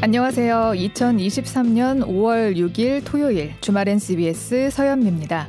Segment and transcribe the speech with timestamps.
[0.00, 0.72] 안녕하세요.
[0.76, 5.48] 2023년 5월 6일 토요일 주말엔 CBS 서현미입니다.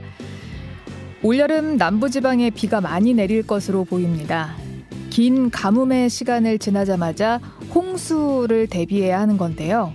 [1.23, 4.55] 올여름 남부지방에 비가 많이 내릴 것으로 보입니다.
[5.09, 7.39] 긴 가뭄의 시간을 지나자마자
[7.73, 9.93] 홍수를 대비해야 하는 건데요.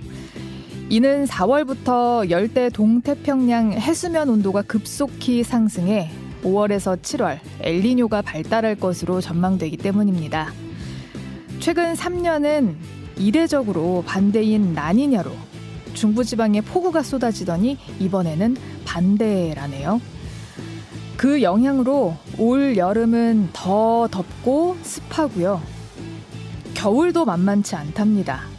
[0.92, 6.10] 이는 4월부터 열대 동태평양 해수면 온도가 급속히 상승해
[6.44, 10.52] 5월에서 7월 엘리뇨가 발달할 것으로 전망되기 때문입니다.
[11.60, 12.74] 최근 3년은
[13.16, 15.30] 이례적으로 반대인 나니냐로
[15.94, 18.54] 중부지방에 폭우가 쏟아지더니 이번에는
[18.84, 19.98] 반대라네요.
[21.16, 25.62] 그 영향으로 올 여름은 더 덥고 습하고요.
[26.74, 28.51] 겨울도 만만치 않답니다.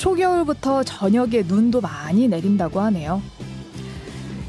[0.00, 3.20] 초겨울부터 저녁에 눈도 많이 내린다고 하네요.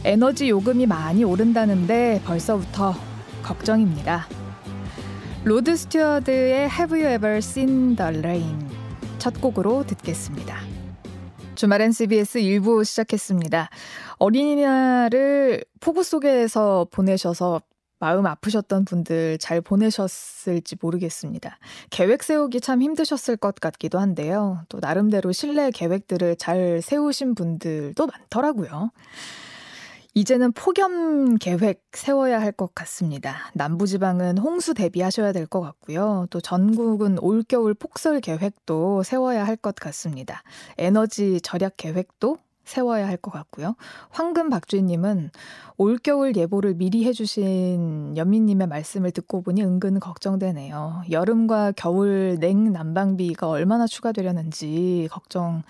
[0.06, 2.96] 에너지 요금이 많이 오른다는데 벌써부터
[3.44, 4.28] 걱정입니다.
[5.44, 8.70] 로드 스튜어트의 Have You Ever Seen the Rain
[9.18, 10.56] 첫 곡으로 듣겠습니다.
[11.56, 13.70] 주말엔 CBS 1부 시작했습니다.
[14.20, 17.60] 어린이날을 폭우 속에서 보내셔서
[18.02, 21.58] 마음 아프셨던 분들 잘 보내셨을지 모르겠습니다.
[21.92, 24.64] 계획 세우기 참 힘드셨을 것 같기도 한데요.
[24.70, 28.90] 또 나름대로 실내 계획들을 잘 세우신 분들도 많더라고요.
[30.14, 33.50] 이제는 폭염 계획 세워야 할 것 같습니다.
[33.54, 36.26] 남부지방은 홍수 대비하셔야 될 것 같고요.
[36.32, 40.42] 또 전국은 올겨울 폭설 계획도 세워야 할 것 같습니다.
[40.78, 43.76] 에너지 절약 계획도 세워야 할 것 같고요.
[44.10, 45.32] 황금 박주희님은
[45.78, 51.04] 올겨울 예보를 미리 해주신 연민님의 말씀을 듣고 보니 은근 걱정되네요.
[51.10, 55.64] 여름과 겨울 냉 난방비가 얼마나 추가되려는지 걱정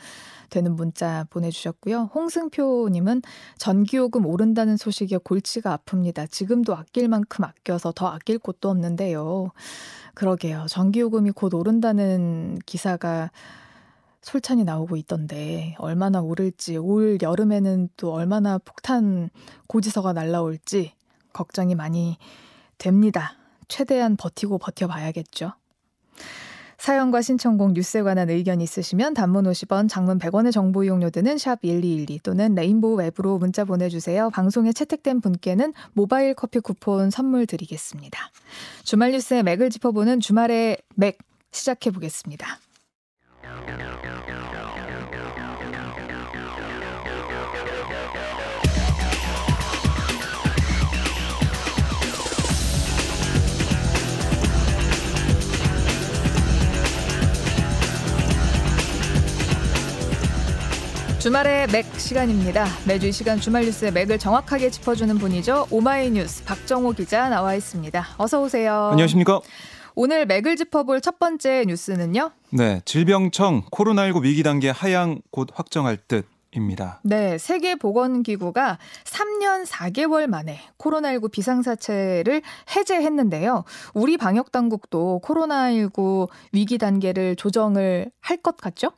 [0.50, 2.10] 되는 문자 보내주셨고요.
[2.14, 3.22] 홍승표님은
[3.58, 6.30] 전기요금 오른다는 소식에 골치가 아픕니다.
[6.30, 9.52] 지금도 아낄 만큼 아껴서 더 아낄 곳도 없는데요.
[10.14, 10.66] 그러게요.
[10.68, 13.32] 전기요금이 곧 오른다는 기사가
[14.22, 19.30] 솔찬히 나오고 있던데 얼마나 오를지 올 여름에는 또 얼마나 폭탄
[19.68, 20.94] 고지서가 날라올지
[21.34, 22.18] 걱정이 많이
[22.78, 23.36] 됩니다.
[23.68, 25.54] 최대한 버티고 버텨봐야겠죠.
[26.78, 32.20] 사연과 신청곡 뉴스에 관한 의견 있으시면 단문 50원, 장문 100원의 정보 이용료 드는 샵 1212
[32.24, 34.32] 또는 레인보우 웹으로 문자 보내주세요.
[34.32, 38.20] 방송에 채택된 분께는 모바일 커피 쿠폰 선물 드리겠습니다.
[38.84, 41.20] 주말 뉴스의 맥을 짚어보는 주말의 맥
[41.52, 42.58] 시작해 보겠습니다.
[61.22, 62.66] 주말의 맥 시간입니다.
[62.88, 65.68] 매주 이 시간 주말 뉴스의 맥을 정확하게 짚어주는 분이죠.
[65.70, 68.08] 오마이뉴스 박정호 기자 나와 있습니다.
[68.18, 68.90] 어서 오세요.
[68.92, 69.40] 안녕하십니까?
[69.96, 72.32] 오늘 맥을 짚어볼 첫 번째 뉴스는요.
[72.52, 76.26] 네, 질병청 코로나19 위기 단계 하향 곧 확정할 듯.
[76.54, 77.00] 입니다.
[77.04, 82.42] 네, 세계보건기구가 3년 4개월 만에 코로나19 비상사태를
[82.76, 83.64] 해제했는데요.
[83.94, 88.92] 우리 방역당국도 코로나19 위기 단계를 조정을 할 것 같죠?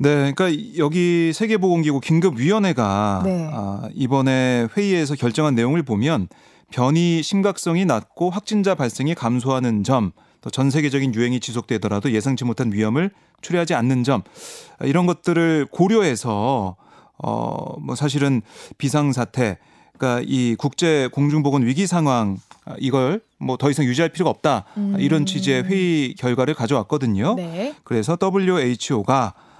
[0.00, 3.48] 네, 그러니까 여기 세계보건기구 긴급위원회가 네.
[3.52, 6.26] 아, 이번에 회의에서 결정한 내용을 보면
[6.72, 10.10] 변이 심각성이 낮고 확진자 발생이 감소하는 점,
[10.40, 13.10] 또 전 세계적인 유행이 지속되더라도 예상치 못한 위험을
[13.42, 14.22] 초래하지 않는 점
[14.80, 16.74] 이런 것들을 고려해서
[17.22, 18.42] 어 뭐 사실은
[18.78, 19.58] 비상 사태
[19.96, 22.38] 그러니까 이 국제 공중보건 위기 상황
[22.78, 24.96] 이걸 뭐 더 이상 유지할 필요가 없다 음.
[24.98, 27.34] 이런 취지의 회의 결과를 가져왔거든요.
[27.36, 27.74] 네.
[27.84, 29.51] 그래서 WHO가 아,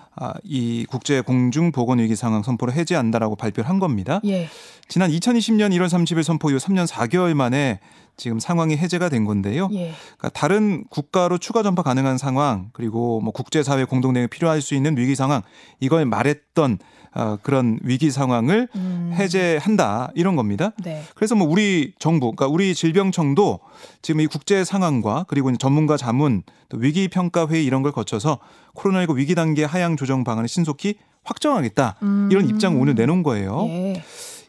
[0.44, 4.20] 이 국제 공중 보건 위기 상황 선포를 해제한다라고 발표를 한 겁니다.
[4.24, 4.48] 예.
[4.88, 7.80] 지난 2020년 1월 30일 선포 이후 3년 4개월 만에
[8.22, 9.68] 지금 상황이 해제가 된 건데요.
[9.72, 9.92] 예.
[10.16, 14.96] 그러니까 다른 국가로 추가 전파 가능한 상황 그리고 뭐 국제사회 공동 대응이 필요할 수 있는
[14.96, 15.42] 위기 상황
[15.80, 16.78] 이걸 말했던
[17.14, 19.12] 어, 그런 위기 상황을 음.
[19.12, 20.70] 해제한다 이런 겁니다.
[20.84, 21.02] 네.
[21.16, 23.58] 그래서 뭐 우리 정부, 그러니까 우리 질병청도
[24.02, 28.38] 지금 이 국제 상황과 그리고 전문가 자문 또 위기 평가 회의 이런 걸 거쳐서
[28.76, 30.94] 코로나19 위기 단계 하향 조정 방안을 신속히
[31.24, 32.28] 확정하겠다 음.
[32.30, 33.66] 이런 입장을 오늘 내놓은 거예요.
[33.68, 34.02] 예.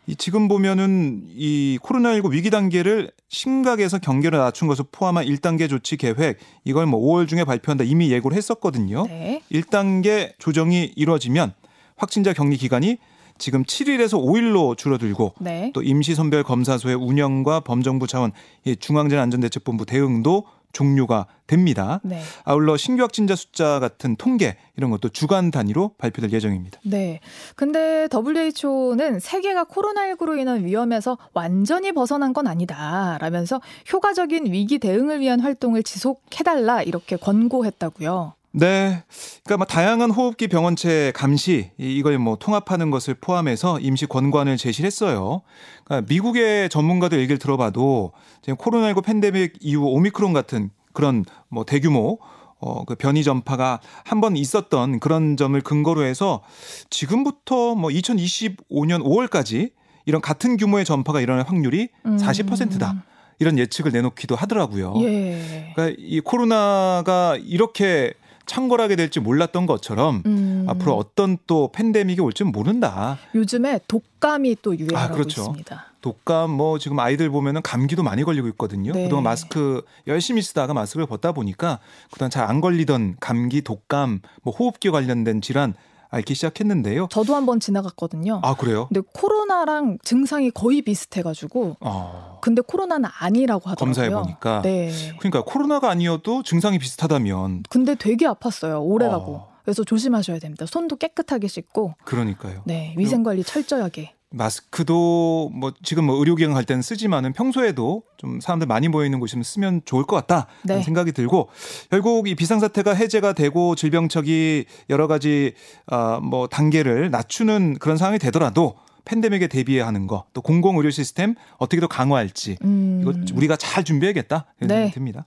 [0.05, 6.39] 이 지금 보면은 이 코로나19 위기 단계를 심각에서 경계를 낮춘 것을 포함한 1단계 조치 계획
[6.65, 9.05] 이걸 뭐 5월 중에 발표한다 이미 예고를 했었거든요.
[9.07, 9.41] 네.
[9.51, 11.53] 1단계 조정이 이루어지면
[11.95, 12.97] 확진자 격리 기간이
[13.37, 15.71] 지금 7일에서 5일로 줄어들고 네.
[15.73, 18.31] 또 임시 선별 검사소의 운영과 범정부 차원
[18.79, 22.01] 중앙재난안전대책본부 대응도 종료가 됩니다.
[22.03, 22.19] 네.
[22.43, 26.79] 아울러 신규 확진자 숫자 같은 통계 이런 것도 주간 단위로 발표될 예정입니다.
[26.83, 27.19] 네.
[27.55, 33.61] 근데 WHO는 세계가 코로나19로 인한 위험에서 완전히 벗어난 건 아니다라면서
[33.93, 38.33] 효과적인 위기 대응을 위한 활동을 지속해달라 이렇게 권고했다고요.
[38.53, 39.03] 네.
[39.43, 45.41] 그러니까 뭐 다양한 호흡기 병원체 감시 이걸 뭐 통합하는 것을 포함해서 임시 권관을 제시를 했어요.
[45.85, 52.19] 그러니까 미국의 전문가들 얘기를 들어봐도 지금 코로나19 팬데믹 이후 오미크론 같은 그런 뭐 대규모
[52.59, 56.43] 어, 그 변이 전파가 한 번 있었던 그런 점을 근거로 해서
[56.89, 59.71] 지금부터 뭐 2025년 5월까지
[60.05, 62.17] 이런 같은 규모의 전파가 일어날 확률이 음.
[62.17, 63.03] 40%다.
[63.39, 64.93] 이런 예측을 내놓기도 하더라고요.
[65.01, 65.71] 예.
[65.75, 68.13] 그러니까 이 코로나가 이렇게
[68.45, 70.65] 창궐하게 될지 몰랐던 것처럼 음.
[70.67, 73.17] 앞으로 어떤 또 팬데믹이 올지 모른다.
[73.35, 75.41] 요즘에 독감이 또 유행하고 아, 그렇죠.
[75.41, 75.85] 있습니다.
[76.01, 78.91] 독감 뭐 지금 아이들 보면은 감기도 많이 걸리고 있거든요.
[78.91, 79.03] 네.
[79.03, 81.79] 그동안 마스크 열심히 쓰다가 마스크를 벗다 보니까
[82.11, 85.73] 그동안 잘 안 걸리던 감기, 독감, 뭐 호흡기 관련된 질환
[86.13, 87.07] 앓기 시작했는데요.
[87.09, 88.39] 저도 한번 지나갔거든요.
[88.43, 88.87] 아 그래요?
[88.87, 91.77] 근데 코로나랑 증상이 거의 비슷해가지고.
[91.79, 92.39] 어.
[92.41, 93.85] 근데 코로나는 아니라고 하더라고요.
[93.85, 94.61] 검사해 보니까.
[94.61, 94.91] 네.
[95.17, 97.63] 그러니까 코로나가 아니어도 증상이 비슷하다면.
[97.69, 98.81] 근데 되게 아팠어요.
[98.83, 99.35] 오래가고.
[99.35, 99.53] 어.
[99.63, 100.65] 그래서 조심하셔야 됩니다.
[100.65, 101.95] 손도 깨끗하게 씻고.
[102.03, 102.61] 그러니까요.
[102.65, 104.13] 네, 위생 관리 철저하게.
[104.33, 109.43] 마스크도 뭐 지금 뭐 의료기관 갈 때는 쓰지만은 평소에도 좀 사람들 많이 모여 있는 곳이면
[109.43, 110.81] 쓰면 좋을 것 같다 네.
[110.81, 111.49] 생각이 들고
[111.91, 115.53] 결국 이 비상사태가 해제가 되고 질병청이 여러 가지
[115.85, 118.75] 어뭐 단계를 낮추는 그런 상황이 되더라도
[119.05, 122.99] 팬데믹에 대비하는 거, 또 공공 의료 시스템 어떻게 더 강화할지 음.
[123.01, 124.73] 이거 우리가 잘 준비해야겠다 이런 네.
[124.75, 125.25] 생각이 듭니다.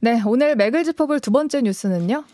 [0.00, 2.24] 네, 오늘 맥을 짚어볼 두 번째 뉴스는요.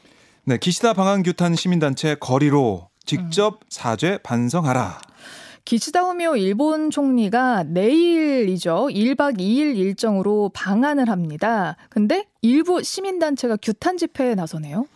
[0.44, 3.66] 네, 기시다 방한규탄 시민단체 거리로 직접 음.
[3.70, 5.00] 사죄 반성하라.
[5.64, 8.88] 기시다 후미오 일본 총리가 내일이죠.
[8.90, 11.76] 1박 2일 일정으로 방한을 합니다.
[11.88, 14.86] 근데 일부 시민단체가 규탄 집회에 나서네요.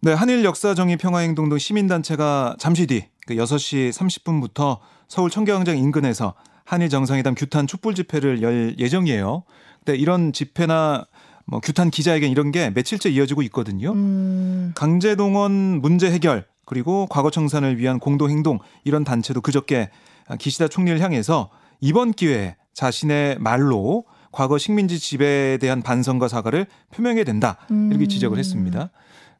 [0.00, 4.78] 네, 한일 역사 정의 평화 행동 등 시민단체가 잠시 뒤 6시 그 30분부터
[5.08, 6.34] 서울 청계광장 인근에서
[6.64, 9.42] 한일 정상회담 규탄 촛불 집회를 열 예정이에요.
[9.84, 11.04] 근데 이런 집회나
[11.46, 13.90] 뭐 규탄 기자회견 이런 게 며칠째 이어지고 있거든요.
[13.90, 14.72] 음.
[14.76, 19.90] 강제동원 문제 해결 그리고 과거 청산을 위한 공동 행동 이런 단체도 그저께
[20.38, 21.50] 기시다 총리를 향해서
[21.80, 27.58] 이번 기회에 자신의 말로 과거 식민지 지배에 대한 반성과 사과를 표명해야 된다
[27.90, 28.90] 이렇게 지적을 했습니다.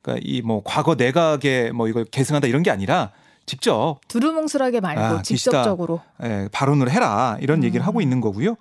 [0.03, 3.11] 그러니까 이 뭐 과거 내각에 뭐 이걸 계승한다 이런 게 아니라
[3.47, 7.65] 직접 두루뭉술하게 말고 아, 직접적으로 예, 발언을 해라 이런 음.
[7.65, 8.57] 얘기를 하고 있는 거고요.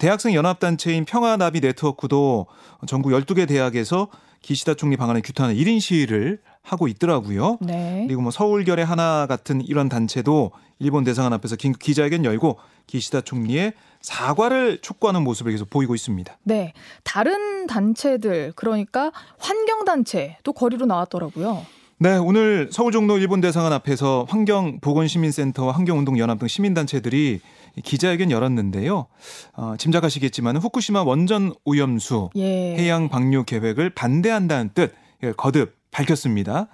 [0.00, 2.46] 대학생 연합단체인 평화나비 네트워크도
[2.86, 4.08] 전국 12개 대학에서
[4.42, 7.58] 기시다 총리 방안을 규탄하는 1인 시위를 하고 있더라고요.
[7.60, 8.04] 네.
[8.06, 13.74] 그리고 뭐 서울결의 하나 같은 이런 단체도 일본 대사관 앞에서 긴급 기자회견 열고 기시다 총리의
[14.00, 16.36] 사과를 촉구하는 모습을 계속 보이고 있습니다.
[16.42, 16.72] 네.
[17.04, 21.64] 다른 단체들 그러니까 환경 단체도 거리로 나왔더라고요.
[21.98, 27.40] 네, 오늘 서울 종로 일본 대사관 앞에서 환경 보건 시민센터와 환경운동 연합 등 시민 단체들이
[27.82, 29.06] 기자회견 열었는데요.
[29.54, 32.76] 어, 짐작하시겠지만 후쿠시마 원전 오염수 예.
[32.76, 34.92] 해양 방류 계획을 반대한다는 뜻
[35.36, 36.66] 거듭 밝혔습니다.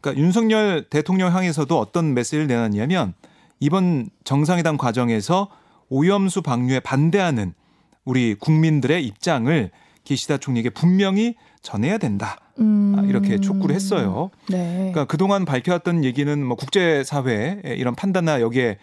[0.00, 3.14] 그러니까 윤석열 대통령 향해서도 어떤 메시지를 내놨냐면
[3.60, 5.48] 이번 정상회담 과정에서
[5.88, 7.54] 오염수 방류에 반대하는
[8.04, 9.70] 우리 국민들의 입장을
[10.04, 12.38] 기시다 총리에게 분명히 전해야 된다.
[12.58, 12.96] 음.
[12.98, 14.30] 아, 이렇게 촉구를 했어요.
[14.48, 14.74] 네.
[14.76, 18.78] 그러니까 그동안 밝혀왔던 얘기는 뭐 국제사회의 이런 판단나 여기에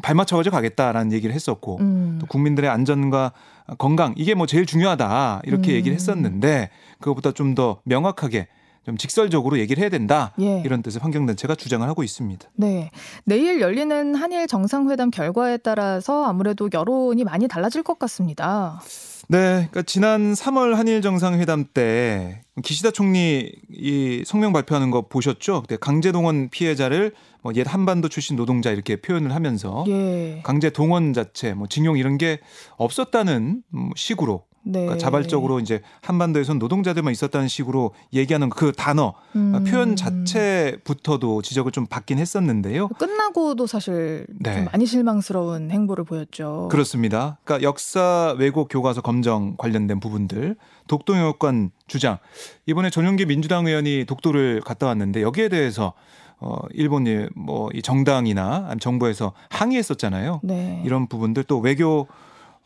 [0.00, 2.18] 발맞춰가지고 가겠다라는 얘기를 했었고 음.
[2.20, 3.32] 또 국민들의 안전과
[3.76, 5.76] 건강 이게 뭐 제일 중요하다 이렇게 음.
[5.76, 8.48] 얘기를 했었는데 그것보다 좀 더 명확하게
[8.86, 10.62] 좀 직설적으로 얘기를 해야 된다 예.
[10.64, 12.48] 이런 뜻의 환경단체가 주장을 하고 있습니다.
[12.54, 12.92] 네,
[13.24, 18.80] 내일 열리는 한일 정상회담 결과에 따라서 아무래도 여론이 많이 달라질 것 같습니다.
[19.26, 25.62] 네, 그러니까 지난 3월 한일 정상회담 때 기시다 총리 이 성명 발표하는 거 보셨죠?
[25.62, 27.12] 그때 강제 동원 피해자를
[27.42, 30.42] 뭐 옛 한반도 출신 노동자 이렇게 표현을 하면서 예.
[30.44, 32.38] 강제 동원 자체 뭐 징용 이런 게
[32.76, 33.62] 없었다는
[33.96, 34.80] 식으로 네.
[34.80, 39.64] 그러니까 자발적으로 이제 한반도에선 노동자들만 있었다는 식으로 얘기하는 그 단어 음.
[39.64, 42.88] 표현 자체부터도 지적을 좀 받긴 했었는데요.
[42.88, 44.54] 끝나고도 사실 네.
[44.54, 46.68] 좀 많이 실망스러운 행보를 보였죠.
[46.70, 47.38] 그렇습니다.
[47.44, 50.56] 그러니까 역사 왜곡 교과서 검정 관련된 부분들
[50.88, 52.18] 독도 영역관 주장
[52.66, 55.92] 이번에 전용기 민주당 의원이 독도를 갔다 왔는데 여기에 대해서
[56.38, 60.40] 어 일본이 뭐 이 정당이나 정부에서 항의했었잖아요.
[60.42, 60.82] 네.
[60.84, 62.06] 이런 부분들 또 외교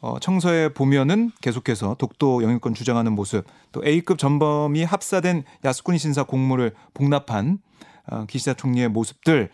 [0.00, 6.72] 어, 청서에 보면은 계속해서 독도 영유권 주장하는 모습, 또 A급 전범이 합사된 야스쿠니 신사 공무를
[6.94, 7.58] 복납한
[8.10, 9.50] 어, 기시다 총리의 모습들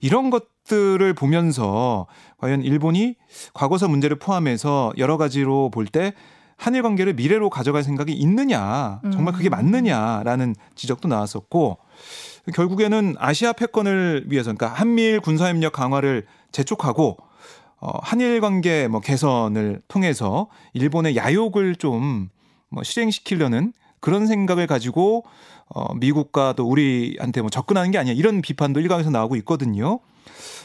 [0.00, 2.06] 이런 것들을 보면서
[2.38, 3.16] 과연 일본이
[3.54, 6.12] 과거사 문제를 포함해서 여러 가지로 볼 때
[6.58, 9.50] 한일 관계를 미래로 가져갈 생각이 있느냐, 정말 그게 음.
[9.52, 11.78] 맞느냐라는 지적도 나왔었고
[12.52, 17.16] 결국에는 아시아 패권을 위해서 그러니까 한미일 군사협력 강화를 재촉하고
[17.80, 22.28] 어, 한일 관계 뭐 개선을 통해서 일본의 야욕을 좀
[22.70, 25.24] 뭐 실행시키려는 그런 생각을 가지고
[25.68, 30.00] 어, 미국과 또 우리한테 뭐 접근하는 게 아니야 이런 비판도 일각에서 나오고 있거든요.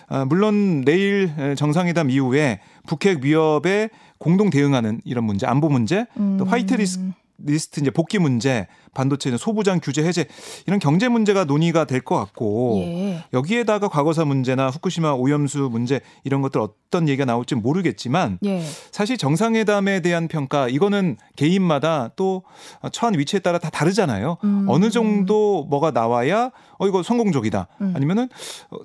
[0.07, 6.05] 아, 물론 내일 정상회담 이후에 북핵 위협에 공동 대응하는 이런 문제, 안보 문제,
[6.37, 7.13] 또 화이트 리스트 음.
[7.45, 10.25] 리스트 이제 복귀 문제, 반도체 소부장 규제 해제
[10.67, 13.23] 이런 경제 문제가 논의가 될 것 같고 예.
[13.33, 18.61] 여기에다가 과거사 문제나 후쿠시마 오염수 문제 이런 것들 어떤 얘기가 나올지 모르겠지만 예.
[18.91, 22.43] 사실 정상회담에 대한 평가 이거는 개인마다 또
[22.91, 24.37] 처한 위치에 따라 다 다르잖아요.
[24.43, 24.65] 음.
[24.67, 27.67] 어느 정도 뭐가 나와야 어 이거 성공적이다.
[27.81, 27.93] 음.
[27.95, 28.29] 아니면은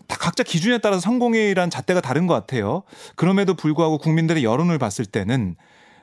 [0.06, 2.82] 다 각자 기준에 따라서 성공이란 잣대가 다른 것 같아요.
[3.16, 5.56] 그럼에도 불구하고 국민들의 여론을 봤을 때는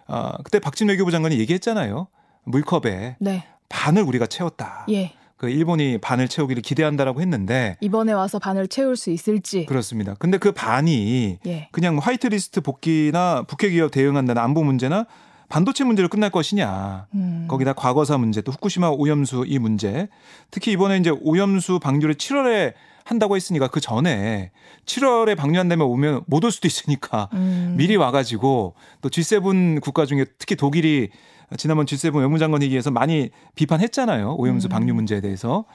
[0.07, 2.07] 아, 그때 박진 외교부 장관이 얘기했잖아요.
[2.45, 3.43] 물컵에 네.
[3.69, 4.85] 반을 우리가 채웠다.
[4.91, 5.13] 예.
[5.37, 10.15] 그 일본이 반을 채우기를 기대한다라고 했는데 이번에 와서 반을 채울 수 있을지 그렇습니다.
[10.17, 11.67] 근데 그 반이 예.
[11.71, 15.05] 그냥 화이트리스트 복귀나 북핵 위협 대응한다는 안보 문제나
[15.49, 17.07] 반도체 문제로 끝날 것이냐.
[17.13, 17.45] 음.
[17.49, 20.07] 거기다 과거사 문제 또 후쿠시마 오염수 이 문제.
[20.51, 22.73] 특히 이번에 이제 오염수 방류를 7월에
[23.03, 24.51] 한다고 했으니까 그 전에
[24.85, 27.75] 7월에 방류한다면 오면 못 올 수도 있으니까 음.
[27.77, 31.09] 미리 와가지고 또 G7 국가 중에 특히 독일이
[31.57, 34.35] 지난번 G7 외무장관 회의에서 많이 비판했잖아요.
[34.37, 34.69] 오염수 음.
[34.69, 35.65] 방류 문제에 대해서.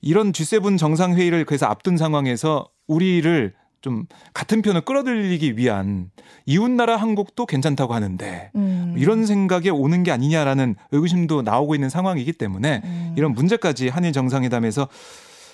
[0.00, 6.10] 이런 G7 정상회의를 그래서 앞둔 상황에서 우리를 좀 같은 편을 끌어들이기 위한
[6.44, 8.94] 이웃 나라 한국도 괜찮다고 하는데 음.
[8.98, 13.14] 이런 생각에 오는 게 아니냐라는 의구심도 나오고 있는 상황이기 때문에 음.
[13.16, 14.88] 이런 문제까지 한일 정상회담에서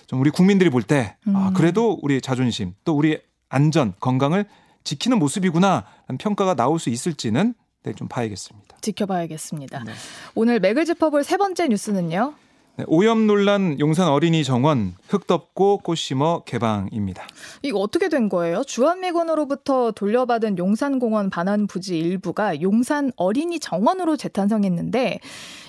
[0.07, 1.53] 좀 우리 국민들이 볼때 아, 음.
[1.55, 4.47] 그래도 우리 자존심 또 우리 안전 건강을
[4.85, 7.55] 지키는 모습이구나 라는 평가가 나올 수 있을지는
[7.85, 8.77] 네, 좀 봐야겠습니다.
[8.81, 9.85] 지켜봐야겠습니다.
[9.85, 9.93] 네.
[10.35, 12.35] 오늘 맥을 짚어볼 세 번째 뉴스는요.
[12.77, 17.27] 네, 오염 논란 용산 어린이 정원 흙 덮고 꽃 심어 개방입니다.
[17.61, 18.65] 이거 어떻게 된 거예요?
[18.65, 25.21] 주한미군으로부터 돌려받은 용산공원 반환 부지 일부가 용산 어린이 정원으로 재탄생했는데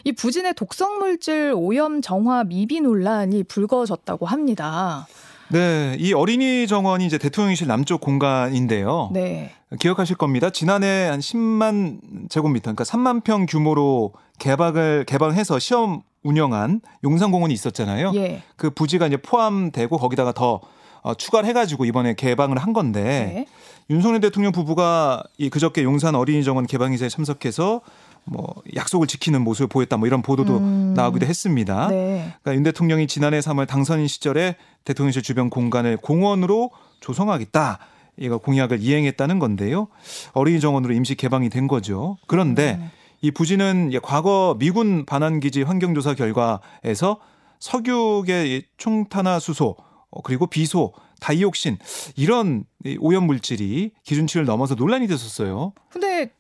[0.06, 5.06] 이 부진의 독성 물질 오염 정화 미비 논란이 불거졌다고 합니다.
[5.50, 9.10] 네, 이 어린이 정원이 이제 대통령실 남쪽 공간인데요.
[9.14, 9.52] 네.
[9.80, 10.50] 기억하실 겁니다.
[10.50, 18.14] 지난해 한 10만 제곱미터, 그러니까 3만 평 규모로 개방을 개방해서 시험 운영한 용산공원이 있었잖아요.
[18.16, 18.44] 예.
[18.56, 20.62] 그 부지가 이제 포함되고 거기다가 더
[21.02, 23.46] 어, 추가를 해가지고 이번에 개방을 한 건데 네.
[23.90, 27.82] 윤석열 대통령 부부가 이 그저께 용산 어린이정원 개방이사에 참석해서
[28.24, 30.94] 뭐 약속을 지키는 모습을 보였다 뭐 이런 보도도 음.
[30.96, 31.90] 나오기도 했습니다.
[31.90, 32.34] 네.
[32.42, 37.80] 그러니까 윤 대통령이 지난해 3월 당선인 시절에 대통령실 주변 공간을 공원으로 조성하겠다.
[38.18, 39.88] 이거 공약을 이행했다는 건데요.
[40.34, 42.18] 어린이 정원으로 임시 개방이 된 거죠.
[42.28, 42.90] 그런데 음.
[43.22, 47.20] 이 부지는 과거 미군 반환기지 환경조사 결과에서
[47.60, 49.76] 석유의 총탄화 수소
[50.12, 51.78] 어, 그리고 비소, 다이옥신
[52.18, 52.66] 이런
[53.00, 55.74] 오염 물질이 기준치를 넘어서 논란이 됐었어요.
[55.90, 56.32] 근데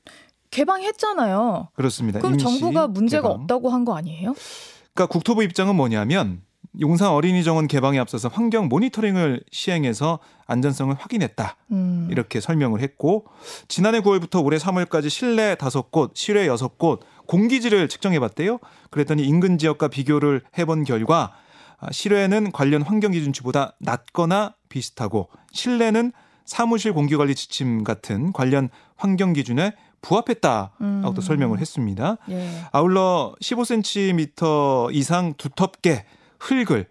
[0.51, 1.69] 개방했잖아요.
[1.73, 2.19] 그렇습니다.
[2.19, 3.41] 그럼 정부가 문제가 개방.
[3.41, 4.35] 없다고 한 거 아니에요?
[4.93, 6.41] 그러니까 국토부 입장은 뭐냐면
[6.79, 11.55] 용산 어린이 정원 개방에 앞서서 환경 모니터링을 시행해서 안전성을 확인했다.
[11.71, 12.07] 음.
[12.11, 13.25] 이렇게 설명을 했고
[13.67, 18.59] 지난해 9월부터 올해 3월까지 실내 5곳, 실외 6곳 공기질을 측정해 봤대요.
[18.89, 21.33] 그랬더니 인근 지역과 비교를 해본 결과
[21.79, 26.11] 아, 실외는 관련 환경 기준치보다 낮거나 비슷하고 실내는
[26.45, 31.03] 사무실 공기관리 지침 같은 관련 환경 기준에 부합했다라고 음.
[31.15, 32.17] 또 설명을 했습니다.
[32.29, 32.49] 예.
[32.71, 36.05] 아울러 15cm 이상 두텁게
[36.43, 36.87] 흙을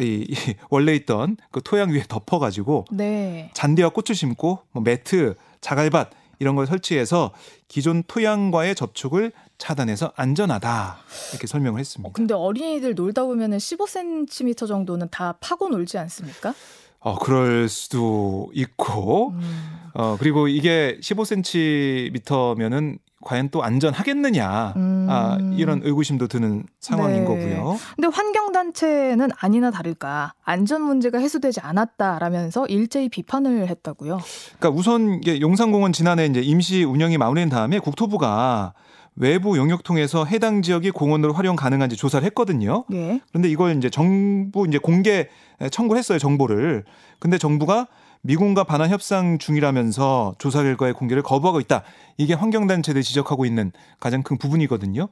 [0.00, 0.34] 이, 이
[0.70, 3.50] 원래 있던 그 토양 위에 덮어가지고 네.
[3.54, 7.32] 잔디와 꽃을 심고 뭐 매트, 자갈밭 이런 걸 설치해서
[7.68, 10.96] 기존 토양과의 접촉을 차단해서 안전하다
[11.30, 12.08] 이렇게 설명을 했습니다.
[12.08, 16.54] 어, 근데 어린이들 놀다 보면은 15cm 정도는 다 파고 놀지 않습니까?
[16.98, 19.90] 어, 그럴 수도 있고, 음.
[19.94, 25.06] 어, 그리고 이게 15cm면은 과연 또 안전하겠느냐 음.
[25.08, 27.24] 아, 이런 의구심도 드는 상황인 네.
[27.24, 27.78] 거고요.
[27.96, 34.20] 근데 환경단체는 아니나 다를까 안전 문제가 해소되지 않았다라면서 일제히 비판을 했다고요.
[34.58, 38.74] 그러니까 우선 이게 용산공원 지난해 이제 임시 운영이 마무리된 다음에 국토부가
[39.14, 42.84] 외부 용역 통해서 해당 지역이 공원으로 활용 가능한지 조사를 했거든요.
[42.88, 43.20] 네.
[43.28, 45.28] 그런데 이걸 이제 정부 이제 공개
[45.70, 46.84] 청구를 했어요 정보를.
[47.18, 47.88] 근데 정부가
[48.22, 51.82] 미군과 반환 협상 중이라면서 조사 결과의 공개를 거부하고 있다.
[52.16, 55.08] 이게 환경단체들이 지적하고 있는 가장 큰 부분이거든요.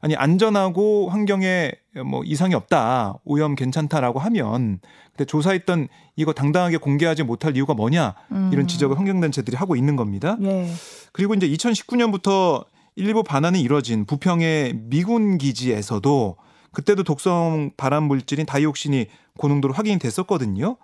[0.00, 1.72] 아니 안전하고 환경에
[2.04, 4.80] 뭐 이상이 없다 오염 괜찮다라고 하면
[5.10, 8.66] 근데 조사했던 이거 당당하게 공개하지 못할 이유가 뭐냐 이런 음.
[8.66, 10.36] 지적을 환경단체들이 하고 있는 겁니다.
[10.42, 10.70] 예.
[11.12, 12.66] 그리고 이제 2019년부터
[12.96, 16.36] 일부 반환이 이뤄진 부평의 미군 기지에서도
[16.72, 19.06] 그때도 독성 발암 물질인 다이옥신이
[19.38, 20.76] 고농도로 확인이 됐었거든요.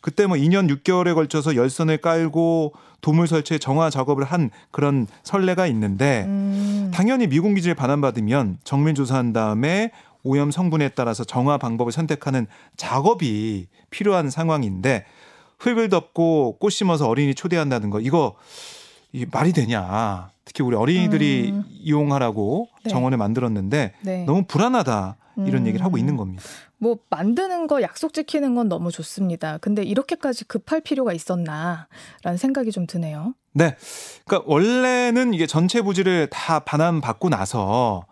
[0.00, 6.24] 그때 뭐 2년 6개월에 걸쳐서 열선을 깔고 도물 설치에 정화 작업을 한 그런 선례가 있는데
[6.26, 6.90] 음.
[6.92, 9.90] 당연히 미군 기지를 반환받으면 정밀 조사한 다음에
[10.22, 15.04] 오염 성분에 따라서 정화 방법을 선택하는 작업이 필요한 상황인데
[15.58, 18.36] 흙을 덮고 꽃 심어서 어린이 초대한다는 거 이거
[19.12, 20.30] 이 말이 되냐?
[20.44, 21.64] 특히 우리 어린이들이 음.
[21.68, 22.90] 이용하라고 네.
[22.90, 24.24] 정원을 만들었는데 네.
[24.24, 25.16] 너무 불안하다
[25.46, 25.66] 이런 음.
[25.66, 26.42] 얘기를 하고 있는 겁니다.
[26.78, 29.58] 뭐 만드는 거 약속 지키는 건 너무 좋습니다.
[29.58, 33.34] 근데 이렇게까지 급할 필요가 있었나라는 생각이 좀 드네요.
[33.52, 33.76] 네.
[34.26, 38.04] 그러니까 원래는 이게 전체 부지를 다 반환받고 나서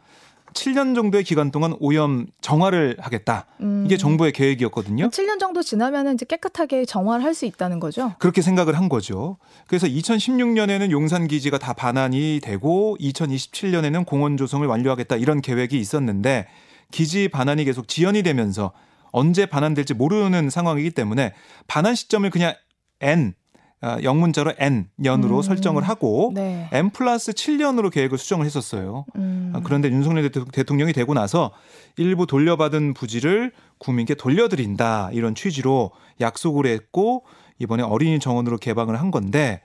[0.55, 3.47] 7년 정도의 기간 동안 오염 정화를 하겠다.
[3.61, 3.85] 음.
[3.87, 5.11] 이게 정부의 계획이었거든요.
[5.11, 8.15] 7년 정도 지나면 이제 깨끗하게 정화를 할 수 있다는 거죠.
[8.19, 9.37] 그렇게 생각을 한 거죠.
[9.69, 16.49] 그래서 2016년에는 용산 기지가 다 반환이 되고 2027년에는 공원 조성을 완료하겠다 이런 계획이 있었는데
[16.91, 18.73] 기지 반환이 계속 지연이 되면서
[19.11, 21.33] 언제 반환될지 모르는 상황이기 때문에
[21.67, 22.55] 반환 시점을 그냥
[23.01, 23.35] N
[23.81, 25.43] 어, 영문자로 N 년으로 음.
[25.43, 26.69] 설정을 하고 네.
[26.73, 29.05] N 플러스 7년으로 계획을 수정을 했었어요.
[29.15, 29.53] 음.
[29.55, 31.53] 어, 그런데 윤석열 대통령이 되고 나서
[31.97, 37.25] 일부 돌려받은 부지를 국민께 돌려드린다 이런 취지로 약속을 했고
[37.61, 39.63] 이번에 어린이 정원으로 개방을 한 건데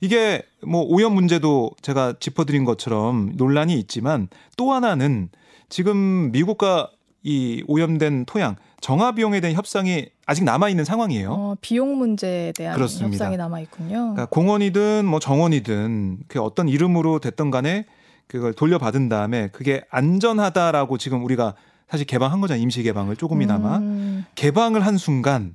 [0.00, 5.30] 이게 뭐 오염 문제도 제가 짚어드린 것처럼 논란이 있지만 또 하나는
[5.68, 6.90] 지금 미국과
[7.22, 11.30] 이 오염된 토양 정화 비용에 대한 협상이 아직 남아 있는 상황이에요.
[11.32, 13.08] 어, 비용 문제에 대한 그렇습니다.
[13.08, 13.88] 협상이 남아 있군요.
[13.88, 17.86] 그러니까 공원이든 뭐 정원이든 그 어떤 이름으로 됐던 간에
[18.28, 21.54] 그걸 돌려받은 다음에 그게 안전하다라고 지금 우리가
[21.88, 22.62] 사실 개방한 거잖아요.
[22.62, 24.24] 임시 개방을 조금이나마 음.
[24.34, 25.54] 개방을 한 순간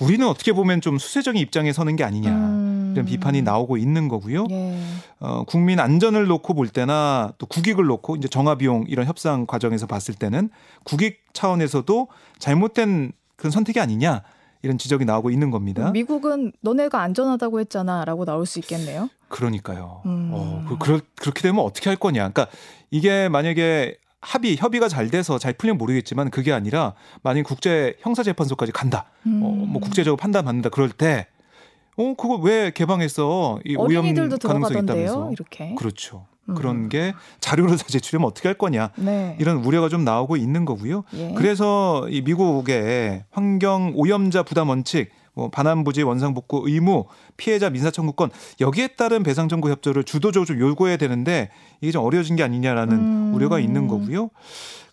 [0.00, 2.69] 우리는 어떻게 보면 좀 수세적인 입장에 서는 게 아니냐 음.
[2.92, 4.46] 이런 비판이 나오고 있는 거고요.
[4.50, 4.78] 예.
[5.18, 9.86] 어, 국민 안전을 놓고 볼 때나 또 국익을 놓고 이제 정화 비용 이런 협상 과정에서
[9.86, 10.50] 봤을 때는
[10.84, 14.22] 국익 차원에서도 잘못된 그런 선택이 아니냐
[14.62, 15.90] 이런 지적이 나오고 있는 겁니다.
[15.90, 19.08] 미국은 너네가 안전하다고 했잖아라고 나올 수 있겠네요.
[19.28, 20.02] 그러니까요.
[20.06, 20.30] 음.
[20.32, 22.28] 어, 그, 그렇, 그렇게 되면 어떻게 할 거냐.
[22.28, 22.48] 그러니까
[22.90, 29.06] 이게 만약에 합의 협의가 잘 돼서 잘 풀리면 모르겠지만 그게 아니라 만약 국제 형사재판소까지 간다.
[29.26, 29.40] 음.
[29.42, 30.68] 어, 뭐 국제적으로 판단 받는다.
[30.68, 31.26] 그럴 때
[31.96, 33.60] 어, 그거 왜 개방했어?
[33.64, 35.32] 이 오염 가능성이 있다면서.
[35.32, 35.74] 이렇게.
[35.74, 36.26] 그렇죠.
[36.48, 36.54] 음.
[36.54, 38.90] 그런 게 자료로 다 제출하면 어떻게 할 거냐.
[38.96, 39.36] 네.
[39.40, 41.04] 이런 우려가 좀 나오고 있는 거고요.
[41.14, 41.34] 예.
[41.36, 49.22] 그래서 이 미국의 환경 오염자 부담 원칙 뭐 반환부지 원상복구 의무 피해자 민사청구권 여기에 따른
[49.22, 51.50] 배상 청구 협조를 주도적으로 좀 요구해야 되는데
[51.80, 53.34] 이게 좀 어려워진 게 아니냐라는 음.
[53.34, 54.30] 우려가 있는 거고요.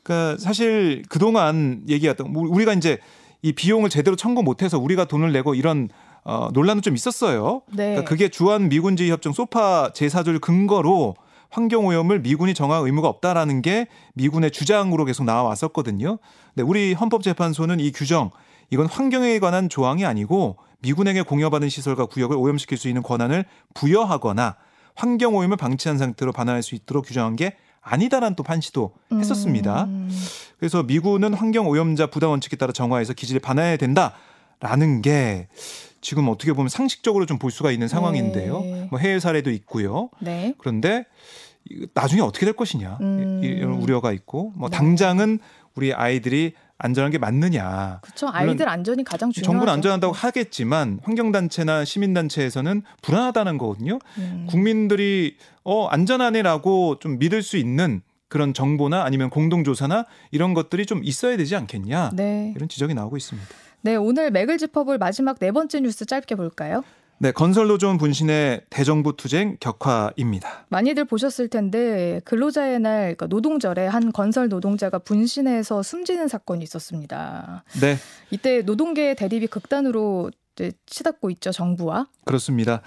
[0.03, 2.99] 그러니까 사실 그동안 얘기했던 우리가 이제
[3.41, 5.89] 이 비용을 제대로 청구 못해서 우리가 돈을 내고 이런
[6.27, 7.61] 어, 논란은 좀 있었어요.
[7.69, 7.91] 네.
[7.91, 11.15] 그러니까 그게 주한 미군지 협정 소파 제사조를 근거로
[11.49, 16.17] 환경 오염을 미군이 정할 의무가 없다라는 게 미군의 주장으로 계속 나와왔었거든요.
[16.53, 18.31] 근데 우리 헌법재판소는 이 규정
[18.69, 24.57] 이건 환경에 관한 조항이 아니고 미군에게 공여받은 시설과 구역을 오염시킬 수 있는 권한을 부여하거나
[24.95, 29.85] 환경 오염을 방치한 상태로 반환할 수 있도록 규정한 게 아니다라는 또 판시도 했었습니다.
[29.85, 30.11] 음.
[30.59, 35.47] 그래서 미군은 환경 오염자 부담 원칙에 따라 정화해서 기지를 반환해야 된다라는 게
[36.07, 38.61] 지금 어떻게 보면 상식적으로 좀 볼 수가 있는 상황인데요.
[38.61, 38.87] 네.
[38.89, 40.09] 뭐 해외 사례도 있고요.
[40.19, 40.55] 네.
[40.57, 41.05] 그런데
[41.93, 43.41] 나중에 어떻게 될 것이냐 음.
[43.43, 44.77] 이런 우려가 있고 뭐 네.
[44.77, 45.37] 당장은
[45.75, 47.99] 우리 아이들이 안전한 게 맞느냐.
[48.01, 48.29] 그렇죠.
[48.31, 49.45] 아이들 안전이 가장 중요하죠.
[49.51, 53.99] 정부는 안전한다고 하겠지만 환경단체나 시민단체에서는 불안하다는 거거든요.
[54.17, 54.47] 음.
[54.49, 61.37] 국민들이 어 안전하네라고 좀 믿을 수 있는 그런 정보나 아니면 공동조사나 이런 것들이 좀 있어야
[61.37, 62.11] 되지 않겠냐.
[62.13, 62.53] 네.
[62.55, 63.47] 이런 지적이 나오고 있습니다.
[63.87, 66.83] 네, 오늘 맥을 짚어볼 마지막 네 번째 뉴스 짧게 볼까요?
[67.19, 70.65] 네, 건설노조원 분신의 대정부 투쟁 격화입니다.
[70.67, 77.63] 많이들 보셨을 텐데 근로자의 날 그러니까 노동절에 한 건설 노동자가 분신해서 숨지는 사건이 있었습니다.
[77.79, 77.95] 네.
[78.29, 80.31] 이때 노동계의 대립이 극단으로
[80.85, 82.07] 치닫고 있죠, 정부와.
[82.25, 82.81] 그렇습니다.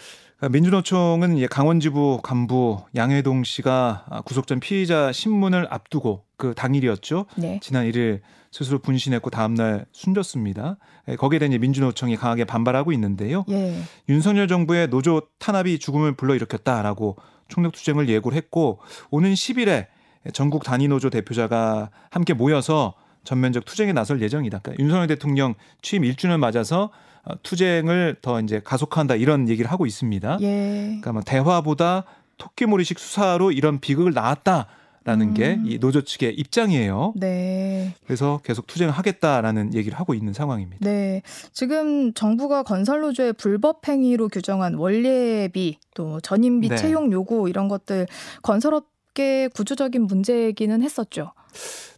[0.50, 7.24] 민주노총은 강원지부 간부 양해동 씨가 구속된 피의자 신문을 앞두고 그 당일이었죠.
[7.36, 7.58] 네.
[7.62, 10.76] 지난 1일 스스로 분신했고 다음날 숨졌습니다.
[11.08, 13.44] 예, 거기에 대한 민주노총이 강하게 반발하고 있는데요.
[13.48, 13.80] 예.
[14.08, 17.16] 윤석열 정부의 노조 탄압이 죽음을 불러일으켰다라고
[17.48, 19.86] 총력 투쟁을 예고를 했고 오는 10일에
[20.32, 24.60] 전국 단위 노조 대표자가 함께 모여서 전면적 투쟁에 나설 예정이다.
[24.60, 26.90] 그러니까 윤석열 대통령 취임 1주년 맞아서
[27.22, 30.38] 어, 투쟁을 더 이제 가속한다 이런 얘기를 하고 있습니다.
[30.40, 30.84] 예.
[30.86, 32.04] 그러니까 뭐 대화보다
[32.38, 34.66] 토끼몰이식 수사로 이런 비극을 낳았다.
[35.02, 35.34] 라는 음.
[35.34, 37.14] 게이 노조 측의 입장이에요.
[37.16, 37.94] 네.
[38.04, 40.84] 그래서 계속 투쟁을 하겠다라는 얘기를 하고 있는 상황입니다.
[40.84, 41.22] 네.
[41.52, 46.76] 지금 정부가 건설 노조의 불법 행위로 규정한 원례비 또 전임비 네.
[46.76, 48.06] 채용 요구 이런 것들
[48.42, 51.32] 건설업 꽤 구조적인 문제이기는 했었죠.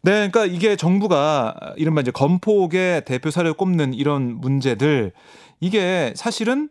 [0.02, 5.12] 네, 그러니까 이게 정부가 이른바 이제 건폭의 대표 사례를 꼽는 이런 문제들
[5.60, 6.70] 이게 사실은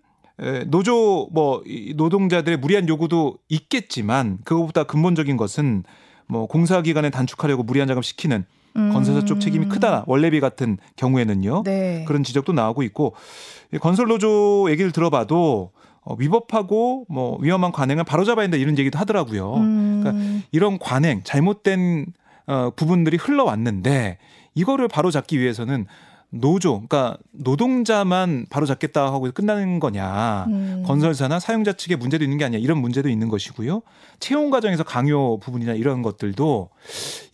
[0.67, 1.61] 노조 뭐
[1.95, 5.83] 노동자들의 무리한 요구도 있겠지만 그것보다 근본적인 것은
[6.31, 8.45] 뭐 공사 기간을 단축하려고 무리한 작업 시키는
[8.77, 8.93] 음.
[8.93, 10.05] 건설사 쪽 책임이 크다.
[10.07, 11.63] 원래비 같은 경우에는요.
[11.65, 12.05] 네.
[12.07, 13.15] 그런 지적도 나오고 있고
[13.81, 15.71] 건설 노조 얘기를 들어봐도
[16.03, 19.55] 어, 위법하고 뭐 위험한 관행을 바로잡아야 된다 이런 얘기도 하더라고요.
[19.55, 19.99] 음.
[20.01, 22.05] 그러니까 이런 관행 잘못된
[22.47, 24.17] 어, 부분들이 흘러왔는데
[24.55, 25.85] 이거를 바로잡기 위해서는
[26.31, 30.45] 노조, 그러니까 노동자만 바로 잡겠다 하고 끝나는 거냐.
[30.47, 30.83] 음.
[30.85, 32.59] 건설사나 사용자 측의 문제도 있는 게 아니야.
[32.59, 33.81] 이런 문제도 있는 것이고요.
[34.19, 36.69] 채용 과정에서 강요 부분이나 이런 것들도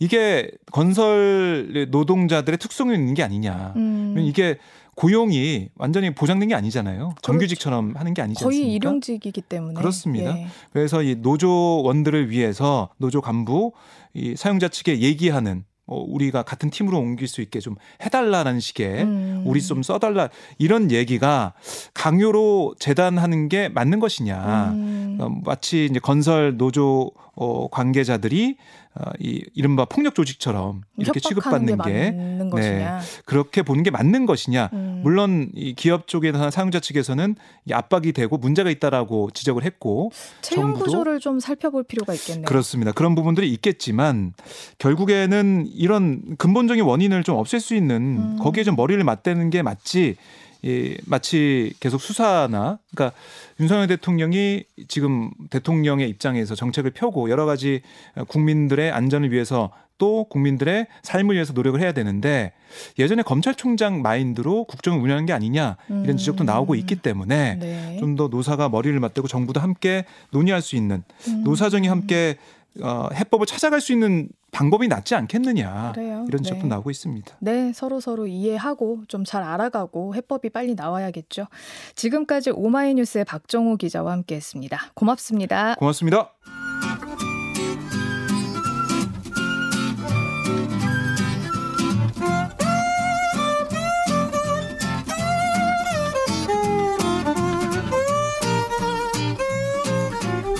[0.00, 3.72] 이게 건설 노동자들의 특성이 있는 게 아니냐.
[3.76, 4.16] 음.
[4.18, 4.58] 이게
[4.96, 7.14] 고용이 완전히 보장된 게 아니잖아요.
[7.22, 8.64] 정규직처럼 하는 게 아니지 않습니까?
[8.64, 9.74] 거의 일용직이기 때문에.
[9.74, 10.36] 그렇습니다.
[10.36, 10.48] 예.
[10.72, 13.70] 그래서 이 노조원들을 위해서 노조 간부
[14.14, 19.42] 이 사용자 측에 얘기하는 뭐 우리가 같은 팀으로 옮길 수 있게 좀 해달라는 식의 음.
[19.46, 21.54] 우리 좀 써달라 이런 얘기가
[21.94, 25.18] 강요로 재단하는 게 맞는 것이냐 음.
[25.18, 28.56] 어, 마치 이제 건설 노조 어, 관계자들이
[28.87, 28.87] 어,
[29.20, 34.70] 이 이른바 폭력 조직처럼 이렇게 취급받는 게, 게 네, 그렇게 보는 게 맞는 것이냐.
[34.72, 35.00] 음.
[35.02, 41.20] 물론 이 기업 쪽에나 사용자 측에서는 이 압박이 되고 문제가 있다라고 지적을 했고 채용 구조를
[41.20, 42.44] 좀 살펴볼 필요가 있겠네요.
[42.44, 42.92] 그렇습니다.
[42.92, 44.34] 그런 부분들이 있겠지만
[44.78, 48.36] 결국에는 이런 근본적인 원인을 좀 없앨 수 있는 음.
[48.40, 50.16] 거기에 좀 머리를 맞대는 게 맞지.
[50.62, 53.16] 이 마치 계속 수사나 그러니까
[53.60, 57.82] 윤석열 대통령이 지금 대통령의 입장에서 정책을 펴고 여러 가지
[58.28, 62.52] 국민들의 안전을 위해서 또 국민들의 삶을 위해서 노력을 해야 되는데
[62.98, 67.96] 예전에 검찰총장 마인드로 국정을 운영하는 게 아니냐 이런 지적도 나오고 있기 때문에 네.
[67.98, 71.42] 좀더 노사가 머리를 맞대고 정부도 함께 논의할 수 있는 음.
[71.44, 72.36] 노사정이 함께
[72.80, 76.24] 어, 해법을 찾아갈 수 있는 방법이 낫지 않겠느냐 그래요.
[76.28, 76.62] 이런 네.
[76.62, 77.36] 나오고 있습니다.
[77.40, 81.46] 네, 서로 서로 이해하고 좀 잘 알아가고 해법이 빨리 나와야겠죠.
[81.94, 84.92] 지금까지 오마이뉴스의 박정호 기자와 함께했습니다.
[84.94, 85.74] 고맙습니다.
[85.74, 86.32] 고맙습니다.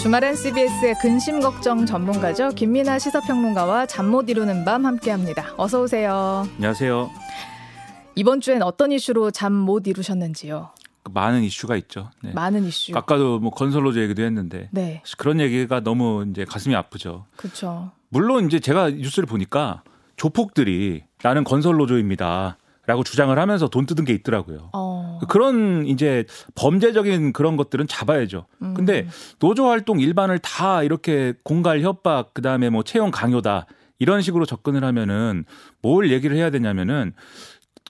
[0.08, 2.48] 주말엔 CBS의 근심 걱정 전문가죠.
[2.52, 5.52] 김민아 시사평론가와 잠 못 이루는 밤 함께합니다.
[5.58, 6.48] 어서 오세요.
[6.56, 7.10] 안녕하세요.
[8.14, 10.70] 이번 주엔 어떤 이슈로 잠 못 이루셨는지요?
[11.10, 12.08] 많은 이슈가 있죠.
[12.22, 12.32] 네.
[12.32, 12.96] 많은 이슈.
[12.96, 15.02] 아까도 뭐 건설로제 얘기도 했는데 네.
[15.18, 17.26] 그런 얘기가 너무 이제 가슴이 아프죠.
[17.36, 17.90] 그렇죠.
[18.08, 19.82] 물론 이제 제가 뉴스를 보니까
[20.16, 22.56] 조폭들이 나는 건설로조입니다.
[22.88, 24.70] 라고 주장을 하면서 돈 뜯은 게 있더라고요.
[24.72, 25.18] 어.
[25.28, 26.24] 그런 이제
[26.54, 28.46] 범죄적인 그런 것들은 잡아야죠.
[28.62, 28.72] 음.
[28.72, 29.06] 근데
[29.40, 33.66] 노조 활동 일반을 다 이렇게 공갈 협박 그다음에 뭐 채용 강요다
[33.98, 35.44] 이런 식으로 접근을 하면은
[35.82, 37.12] 뭘 얘기를 해야 되냐면은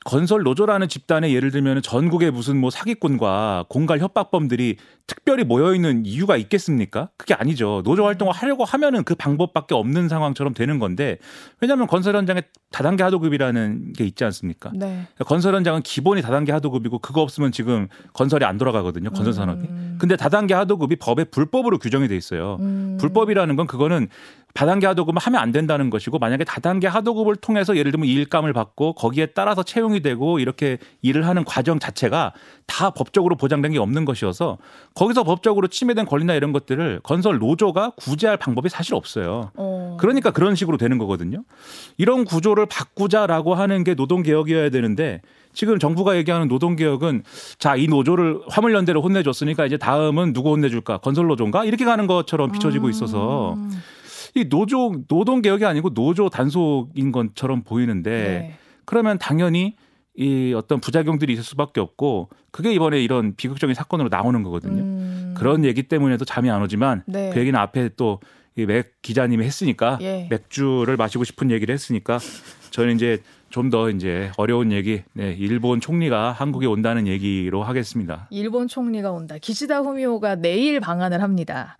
[0.04, 6.36] 건설 노조라는 집단에 예를 들면 전국에 무슨 뭐 사기꾼과 공갈 협박범들이 특별히 모여 있는 이유가
[6.36, 7.08] 있겠습니까?
[7.16, 7.80] 그게 아니죠.
[7.82, 11.16] 노조 활동을 하려고 하면은 그 방법밖에 없는 상황처럼 되는 건데
[11.60, 14.70] 왜냐하면 건설 현장에 다단계 하도급이라는 게 있지 않습니까?
[14.74, 14.78] 네.
[14.80, 19.10] 그러니까 건설 현장은 기본이 다단계 하도급이고 그거 없으면 지금 건설이 안 돌아가거든요.
[19.10, 19.66] 건설 산업이.
[19.66, 19.96] 음.
[19.98, 22.58] 근데 다단계 하도급이 법에 불법으로 규정이 돼 있어요.
[22.60, 22.98] 음.
[23.00, 24.08] 불법이라는 건 그거는
[24.54, 29.26] 다단계 하도급을 하면 안 된다는 것이고 만약에 다단계 하도급을 통해서 예를 들면 일감을 받고 거기에
[29.26, 32.32] 따라서 채용이 되고 이렇게 일을 하는 과정 자체가
[32.66, 34.58] 다 법적으로 보장된 게 없는 것이어서
[34.98, 39.52] 거기서 법적으로 침해된 권리나 이런 것들을 건설 노조가 구제할 방법이 사실 없어요.
[39.54, 39.96] 어.
[40.00, 41.44] 그러니까 그런 식으로 되는 거거든요.
[41.98, 47.22] 이런 구조를 바꾸자라고 하는 게 노동개혁이어야 되는데 지금 정부가 얘기하는 노동개혁은
[47.61, 50.98] 자, 이 노조를 화물연대를 혼내줬으니까 이제 다음은 누구 혼내줄까?
[50.98, 51.64] 건설노조인가?
[51.64, 53.70] 이렇게 가는 것처럼 비춰지고 있어서 음.
[54.34, 58.58] 이 노조, 노동개혁이 아니고 노조 단속인 것처럼 보이는데 네.
[58.84, 59.76] 그러면 당연히
[60.18, 64.83] 이 어떤 부작용들이 있을 수밖에 없고 그게 이번에 이런 비극적인 사건으로 나오는 거거든요.
[64.83, 65.35] 음.
[65.37, 67.31] 그런 얘기 때문에도 잠이 안 오지만 네.
[67.33, 70.26] 그 얘기는 앞에 또이맥 기자님이 했으니까 예.
[70.28, 72.18] 맥주를 마시고 싶은 얘기를 했으니까
[72.72, 78.26] 저는 이제 좀 더 이제 어려운 얘기, 네, 일본 총리가 한국에 온다는 얘기로 하겠습니다.
[78.31, 79.37] 일본 총리가 온다.
[79.38, 81.76] 기시다 후미오가 내일 방한을 합니다.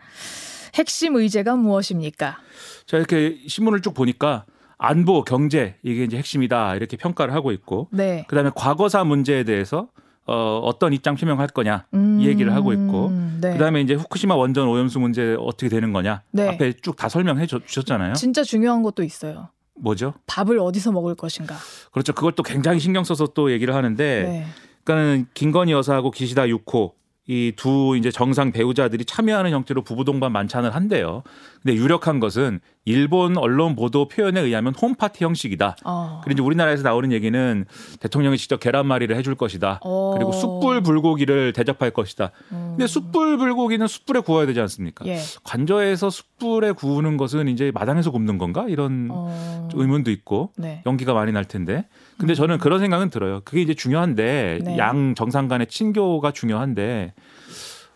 [0.75, 2.39] 핵심 의제가 무엇입니까?
[2.87, 4.45] 자, 이렇게 신문을 쭉 보니까
[4.79, 8.25] 안보, 경제 이게 이제 핵심이다 이렇게 평가를 하고 있고, 네.
[8.29, 9.89] 그다음에 과거사 문제에 대해서
[10.27, 13.11] 어, 어떤 입장 표명할 거냐 음, 이 얘기를 하고 있고,
[13.41, 13.53] 네.
[13.53, 16.49] 그다음에 이제 후쿠시마 원전 오염수 문제 어떻게 되는 거냐 네.
[16.49, 18.15] 앞에 쭉 다 설명해 주셨잖아요.
[18.15, 19.49] 진짜 중요한 것도 있어요.
[19.81, 20.15] 뭐죠?
[20.27, 21.55] 밥을 어디서 먹을 것인가.
[21.93, 22.13] 그렇죠.
[22.13, 24.47] 그걸 또 굉장히 신경 써서 또 얘기를 하는데, 네.
[24.85, 26.93] 그러니까는 김건희 여사하고 기시다 6호
[27.29, 31.23] 이 두 이제 정상 배우자들이 참여하는 형태로 부부 동반 만찬을 한대요.
[31.63, 35.77] 근데 유력한 것은 일본 언론 보도 표현에 의하면 홈파티 형식이다.
[35.85, 36.21] 어.
[36.25, 37.67] 그리고 이제 우리나라에서 나오는 얘기는
[38.01, 39.81] 대통령이 직접 계란말이를 해줄 것이다.
[39.85, 40.15] 어.
[40.17, 42.31] 그리고 숯불 불고기를 대접할 것이다.
[42.53, 42.75] 음.
[42.79, 45.05] 근데 숯불 불고기는 숯불에 구워야 되지 않습니까?
[45.07, 45.19] 예.
[45.45, 48.65] 관저에서 숯불에 구우는 것은 이제 마당에서 굽는 건가?
[48.69, 49.69] 이런 어.
[49.75, 50.83] 의문도 있고 네.
[50.87, 51.87] 연기가 많이 날 텐데.
[52.19, 52.35] 근데 음.
[52.35, 53.41] 저는 그런 생각은 들어요.
[53.45, 54.79] 그게 이제 중요한데 네.
[54.79, 57.15] 양 정상 간의 친교가 중요한데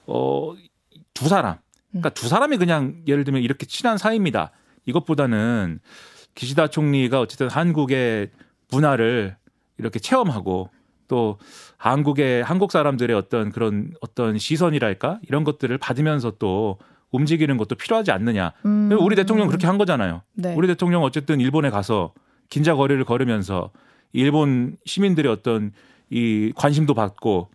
[0.06, 1.56] 어두 사람
[1.90, 4.52] 그러니까 두 사람이 그냥 예를 들면 이렇게 친한 사이입니다.
[4.86, 5.80] 이것보다는
[6.34, 8.30] 기시다 총리가 어쨌든 한국의
[8.70, 9.36] 문화를
[9.78, 10.70] 이렇게 체험하고
[11.08, 11.38] 또
[11.76, 16.78] 한국의 한국 사람들의 어떤 그런 어떤 시선이랄까 이런 것들을 받으면서 또
[17.10, 18.52] 움직이는 것도 필요하지 않느냐.
[18.64, 18.90] 음.
[18.98, 20.22] 우리 대통령 그렇게 한 거잖아요.
[20.32, 20.54] 네.
[20.54, 22.14] 우리 대통령 어쨌든 일본에 가서
[22.48, 23.70] 긴자 거리를 걸으면서
[24.12, 25.72] 일본 시민들의 어떤
[26.10, 27.48] 이 관심도 받고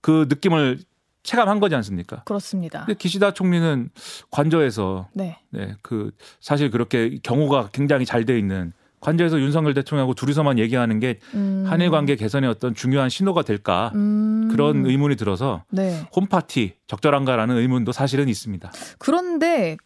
[0.00, 0.78] 그 느낌을
[1.22, 2.22] 체감한 거지 않습니까?
[2.24, 2.84] 그렇습니다.
[2.84, 3.90] 근데 기시다 총리는
[4.30, 5.38] 관저에서 네.
[5.50, 11.18] 네, 그 사실 그렇게 경호가 굉장히 잘 돼 있는 관저에서 윤석열 대통령하고 둘이서만 얘기하는 게
[11.34, 11.64] 음.
[11.66, 14.48] 한일 관계 개선의 어떤 중요한 신호가 될까 음.
[14.50, 16.08] 그런 의문이 들어서 네.
[16.16, 18.72] 홈파티 적절한가라는 의문도 사실은 있습니다.
[18.98, 19.76] 그런데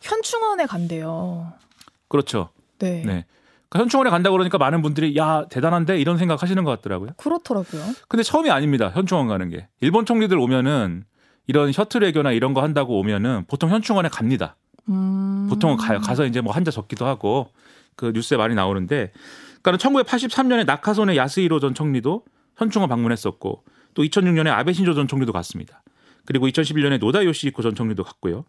[0.00, 1.52] 현충원에 간대요.
[2.08, 2.48] 그렇죠.
[2.78, 3.02] 네.
[3.06, 3.24] 네.
[3.70, 7.10] 그러니까 현충원에 간다고 그러니까 많은 분들이 야 대단한데 이런 생각 하시는 것 같더라고요.
[7.16, 7.82] 그렇더라고요.
[8.08, 8.90] 근데 처음이 아닙니다.
[8.92, 11.04] 현충원 가는 게 일본 총리들 오면은
[11.46, 14.56] 이런 셔틀 외교나 이런 거 한다고 오면은 보통 현충원에 갑니다.
[14.88, 15.46] 음...
[15.48, 16.00] 보통은 가요.
[16.00, 17.50] 가서 이제 뭐 한자 적기도 하고
[17.96, 19.12] 그 뉴스에 많이 나오는데
[19.62, 22.24] 그러니까 1983년에 나카소네 야스히로 전 총리도
[22.56, 25.82] 현충원 방문했었고 또 2006년에 아베 신조 전 총리도 갔습니다.
[26.26, 28.44] 그리고 2011년에 노다 요시히코 전 총리도 갔고요.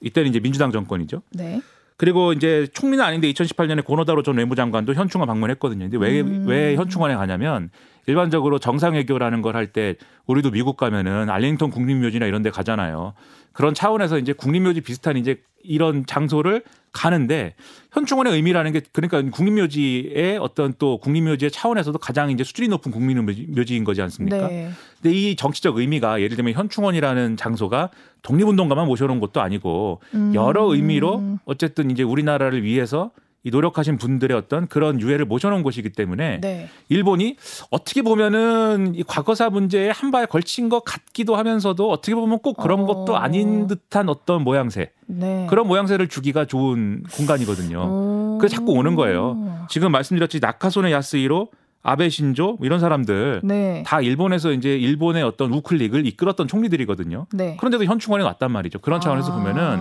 [0.00, 1.22] 이때는 이제 민주당 정권이죠.
[1.32, 1.60] 네.
[2.02, 5.88] 그리고 이제 총리는 아닌데 2018년에 고노다로 전 외무장관도 현충원 방문했거든요.
[5.88, 6.46] 근데 왜, 음.
[6.48, 7.70] 왜 현충원에 가냐면
[8.06, 9.94] 일반적으로 정상외교라는 걸 할 때
[10.26, 13.14] 우리도 미국 가면은 알링턴 국립묘지나 이런 데 가잖아요.
[13.52, 16.62] 그런 차원에서 이제 국립묘지 비슷한 이제 이런 장소를
[16.92, 17.54] 가는데
[17.92, 24.02] 현충원의 의미라는 게 그러니까 국립묘지의 어떤 또 국립묘지의 차원에서도 가장 이제 수준이 높은 국립묘지인 거지
[24.02, 24.48] 않습니까?
[24.48, 24.70] 네.
[25.00, 27.90] 근데 이 정치적 의미가 예를 들면 현충원이라는 장소가
[28.22, 30.32] 독립운동가만 모셔놓은 것도 아니고 음.
[30.34, 33.10] 여러 의미로 어쨌든 이제 우리나라를 위해서
[33.44, 36.68] 이 노력하신 분들의 어떤 그런 유해를 모셔놓은 곳이기 때문에 네.
[36.88, 37.36] 일본이
[37.70, 42.80] 어떻게 보면은 이 과거사 문제에 한 발 걸친 것 같기도 하면서도 어떻게 보면 꼭 그런
[42.80, 42.84] 어.
[42.86, 45.46] 것도 아닌 듯한 어떤 모양새 네.
[45.48, 47.78] 그런 모양새를 주기가 좋은 공간이거든요.
[47.82, 48.36] 어.
[48.38, 49.66] 그래서 자꾸 오는 거예요.
[49.70, 51.48] 지금 말씀드렸지 나카소네 야스이로
[51.82, 53.82] 아베 신조 뭐 이런 사람들 네.
[53.84, 57.26] 다 일본에서 이제 일본의 어떤 우클릭을 이끌었던 총리들이거든요.
[57.32, 57.56] 네.
[57.58, 58.78] 그런데도 현충원에 왔단 말이죠.
[58.78, 59.36] 그런 차원에서 아.
[59.36, 59.80] 보면은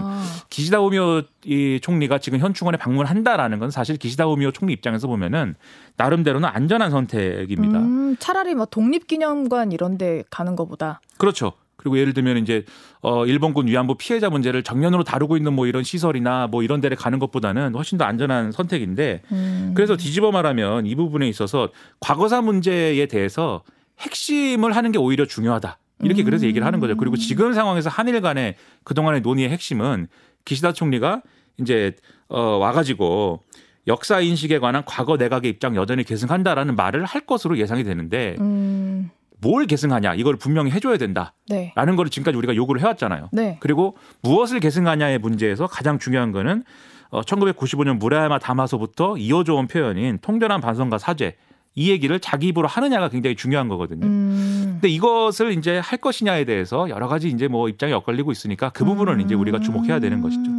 [0.49, 5.55] 기시다 오미오 이 총리가 지금 현충원에 방문한다라는 건 사실 기시다 오미오 총리 입장에서 보면은
[5.97, 7.79] 나름대로는 안전한 선택입니다.
[7.79, 11.53] 음, 차라리 뭐 독립기념관 이런 데 가는 것보다 그렇죠.
[11.81, 12.63] 그리고 예를 들면 이제
[13.01, 17.17] 어 일본군 위안부 피해자 문제를 정면으로 다루고 있는 뭐 이런 시설이나 뭐 이런 데를 가는
[17.19, 19.73] 것보다는 훨씬 더 안전한 선택인데 음.
[19.75, 23.63] 그래서 뒤집어 말하면 이 부분에 있어서 과거사 문제에 대해서
[23.99, 25.77] 핵심을 하는 게 오히려 중요하다.
[26.03, 26.97] 이렇게 그래서 얘기를 하는 거죠.
[26.97, 30.07] 그리고 지금 상황에서 한일 간의 그동안의 논의의 핵심은
[30.45, 31.21] 기시다 총리가
[31.59, 31.95] 이제
[32.27, 33.41] 어 와가지고
[33.87, 39.09] 역사 인식에 관한 과거 내각의 입장 여전히 계승한다라는 말을 할 것으로 예상이 되는데 음.
[39.41, 41.73] 뭘 계승하냐 이걸 분명히 해줘야 된다라는 네.
[41.73, 43.29] 거를 지금까지 우리가 요구를 해왔잖아요.
[43.31, 43.57] 네.
[43.59, 46.63] 그리고 무엇을 계승하냐의 문제에서 가장 중요한 거는
[47.09, 51.35] 어, 1995년 무라야마 담화서부터 이어져 온 표현인 통전한 반성과 사죄
[51.73, 54.05] 이 얘기를 자기 입으로 하느냐가 굉장히 중요한 거거든요.
[54.05, 54.69] 음.
[54.73, 59.15] 근데 이것을 이제 할 것이냐에 대해서 여러 가지 이제 뭐 입장이 엇갈리고 있으니까 그 부분은
[59.15, 59.21] 음.
[59.21, 60.51] 이제 우리가 주목해야 되는 것이죠.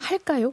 [0.00, 0.52] 할까요?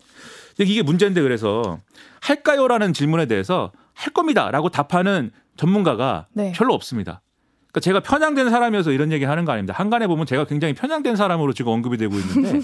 [0.59, 1.79] 이게 문제인데 그래서
[2.21, 6.51] 할까요라는 질문에 대해서 할 겁니다라고 답하는 전문가가 네.
[6.55, 7.21] 별로 없습니다.
[7.71, 9.73] 그러니까 제가 편향된 사람이어서 이런 얘기 하는 거 아닙니다.
[9.77, 12.61] 한간에 보면 제가 굉장히 편향된 사람으로 지금 언급이 되고 있는데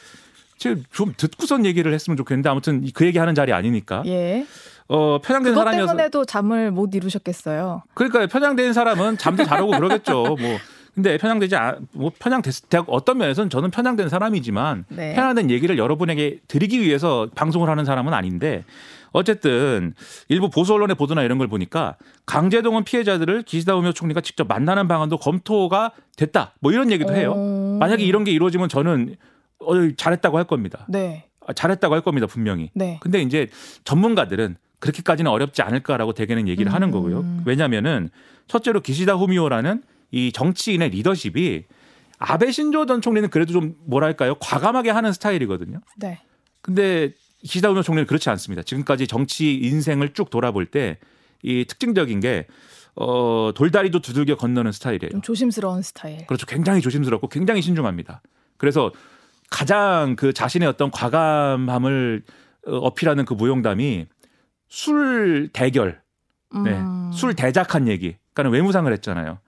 [0.58, 4.02] 지금 좀 듣고선 얘기를 했으면 좋겠는데 아무튼 그 얘기 하는 자리 아니니까.
[4.06, 4.46] 예.
[4.88, 7.82] 어, 편향된 사람이어서 때문에도 잠을 못 이루셨겠어요.
[7.94, 10.36] 그러니까 편향된 사람은 잠도 잘 오고 그러겠죠.
[10.38, 10.58] 뭐
[10.94, 15.14] 근데 편향되지 않, 뭐 편향됐 어떤 면에서는 저는 편향된 사람이지만 네.
[15.14, 18.64] 편향된 얘기를 여러분에게 드리기 위해서 방송을 하는 사람은 아닌데
[19.12, 19.94] 어쨌든
[20.28, 25.18] 일부 보수 언론의 보도나 이런 걸 보니까 강제동원 피해자들을 기시다 우미오 총리가 직접 만나는 방안도
[25.18, 26.54] 검토가 됐다.
[26.60, 27.34] 뭐 이런 얘기도 해요.
[27.36, 27.76] 어...
[27.80, 29.16] 만약에 이런 게 이루어지면 저는
[29.60, 30.86] 어, 잘했다고 할 겁니다.
[30.88, 31.26] 네.
[31.46, 32.70] 아, 잘했다고 할 겁니다 분명히.
[32.74, 32.98] 네.
[33.00, 33.48] 근데 이제
[33.84, 36.74] 전문가들은 그렇게까지는 어렵지 않을까라고 대개는 얘기를 음...
[36.74, 37.24] 하는 거고요.
[37.44, 38.10] 왜냐하면은
[38.46, 41.64] 첫째로 기시다 후미오라는 이 정치인의 리더십이
[42.18, 45.80] 아베 신조 전 총리는 그래도 좀 뭐랄까요 과감하게 하는 스타일이거든요.
[45.96, 46.20] 네.
[46.60, 48.62] 근데 기시다 우미오 총리는 그렇지 않습니다.
[48.62, 50.98] 지금까지 정치 인생을 쭉 돌아볼 때
[51.42, 52.46] 이 특징적인 게
[52.96, 55.10] 어, 돌다리도 두들겨 건너는 스타일이에요.
[55.10, 56.26] 좀 조심스러운 스타일.
[56.26, 56.46] 그렇죠.
[56.46, 58.20] 굉장히 조심스럽고 굉장히 신중합니다.
[58.56, 58.92] 그래서
[59.48, 62.22] 가장 그 자신의 어떤 과감함을
[62.66, 64.06] 어, 어필하는 그 무용담이
[64.68, 66.00] 술 대결,
[66.64, 67.10] 네, 음.
[67.12, 68.16] 술 대작한 얘기.
[68.34, 69.38] 그러니까 외무상을 했잖아요.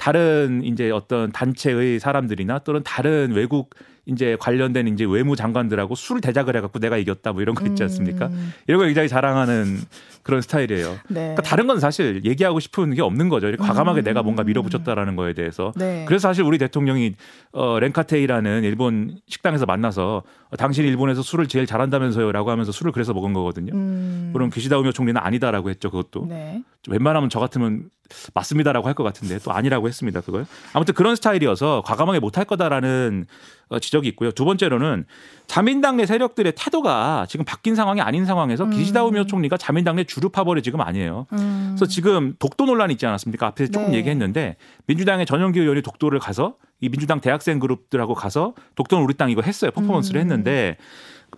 [0.00, 3.74] 다른 이제 어떤 단체의 사람들이나 또는 다른 외국
[4.06, 8.28] 이제 관련된 이제 외무 장관들하고 술 대작을 해갖고 내가 이겼다 뭐 이런 거 있지 않습니까?
[8.28, 8.54] 음.
[8.66, 9.78] 이런 걸 굉장히 자랑하는
[10.22, 10.98] 그런 스타일이에요.
[11.08, 11.20] 네.
[11.20, 13.50] 그러니까 다른 건 사실 얘기하고 싶은 게 없는 거죠.
[13.56, 14.04] 과감하게 음.
[14.04, 15.72] 내가 뭔가 밀어붙였다라는 거에 대해서.
[15.76, 16.04] 네.
[16.06, 17.14] 그래서 사실 우리 대통령이
[17.52, 23.32] 어, 렌카테이라는 일본 식당에서 만나서 어, 당신이 일본에서 술을 제일 잘한다면서요라고 하면서 술을 그래서 먹은
[23.32, 23.72] 거거든요.
[23.74, 24.30] 음.
[24.32, 25.90] 물론 기시다 우미오 총리는 아니다라고 했죠.
[25.90, 26.26] 그것도.
[26.28, 26.62] 네.
[26.88, 27.90] 웬만하면 저 같으면
[28.34, 30.20] 맞습니다라고 할 것 같은데 또 아니라고 했습니다.
[30.20, 30.44] 그걸.
[30.72, 33.26] 아무튼 그런 스타일이어서 과감하게 못할 거다라는
[33.68, 34.32] 어, 지적이 있고요.
[34.32, 35.04] 두 번째로는
[35.46, 38.70] 자민당 내 세력들의 태도가 지금 바뀐 상황이 아닌 상황에서 음.
[38.70, 41.26] 기시다 우미오 총리가 자민당 내 주류 파벌이 지금 아니에요.
[41.32, 41.68] 음.
[41.70, 43.46] 그래서 지금 독도 논란이 있지 않았습니까?
[43.46, 43.98] 앞에 조금 네.
[43.98, 49.40] 얘기했는데 민주당의 전영기 의원이 독도를 가서 이 민주당 대학생 그룹들하고 가서 독도는 우리 땅 이거
[49.40, 49.70] 했어요.
[49.70, 50.22] 퍼포먼스를 음.
[50.22, 50.76] 했는데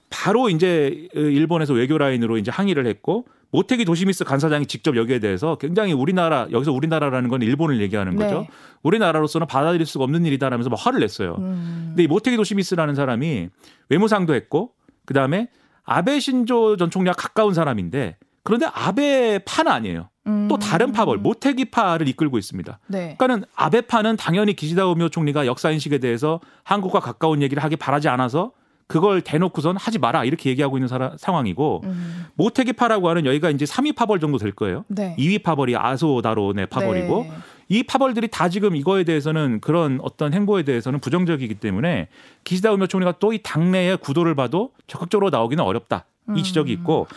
[0.09, 5.93] 바로 이제 일본에서 외교 라인으로 이제 항의를 했고 모태기 도시미스 간사장이 직접 여기에 대해서 굉장히
[5.93, 8.41] 우리나라 여기서 우리나라라는 건 일본을 얘기하는 거죠.
[8.41, 8.49] 네.
[8.83, 11.37] 우리나라로서는 받아들일 수가 없는 일이다라면서 막 화를 냈어요.
[11.41, 11.89] 음.
[11.89, 13.51] 근데 이 모태기 도시미스라는 사람이
[13.91, 14.73] 외무상도 했고
[15.05, 15.49] 그다음에
[15.85, 20.09] 아베 신조 전 총리와 가까운 사람인데 그런데 아베 파는 아니에요.
[20.27, 20.47] 음.
[20.49, 22.79] 또 다른 파벌 모태기파를 이끌고 있습니다.
[22.89, 23.17] 네.
[23.19, 28.53] 그러니까는 아베파는 당연히 기시다 우미오 총리가 역사 인식에 대해서 한국과 가까운 얘기를 하기 바라지 않아서
[28.87, 32.27] 그걸 대놓고선 하지 마라 이렇게 얘기하고 있는 사라, 상황이고 음.
[32.35, 34.85] 모태기파라고 하는 여기가 이제 3위 파벌 정도 될 거예요.
[34.89, 35.17] 네.
[35.19, 37.33] 2위 파벌이 아소다로의 파벌이고 네.
[37.69, 42.09] 이 파벌들이 다 지금 이거에 대해서는 그런 어떤 행보에 대해서는 부정적이기 때문에
[42.45, 46.05] 기시다 우미오 총리가 또 이 당내의 구도를 봐도 적극적으로 나오기는 어렵다.
[46.29, 46.43] 이 음.
[46.43, 47.09] 지적이 있고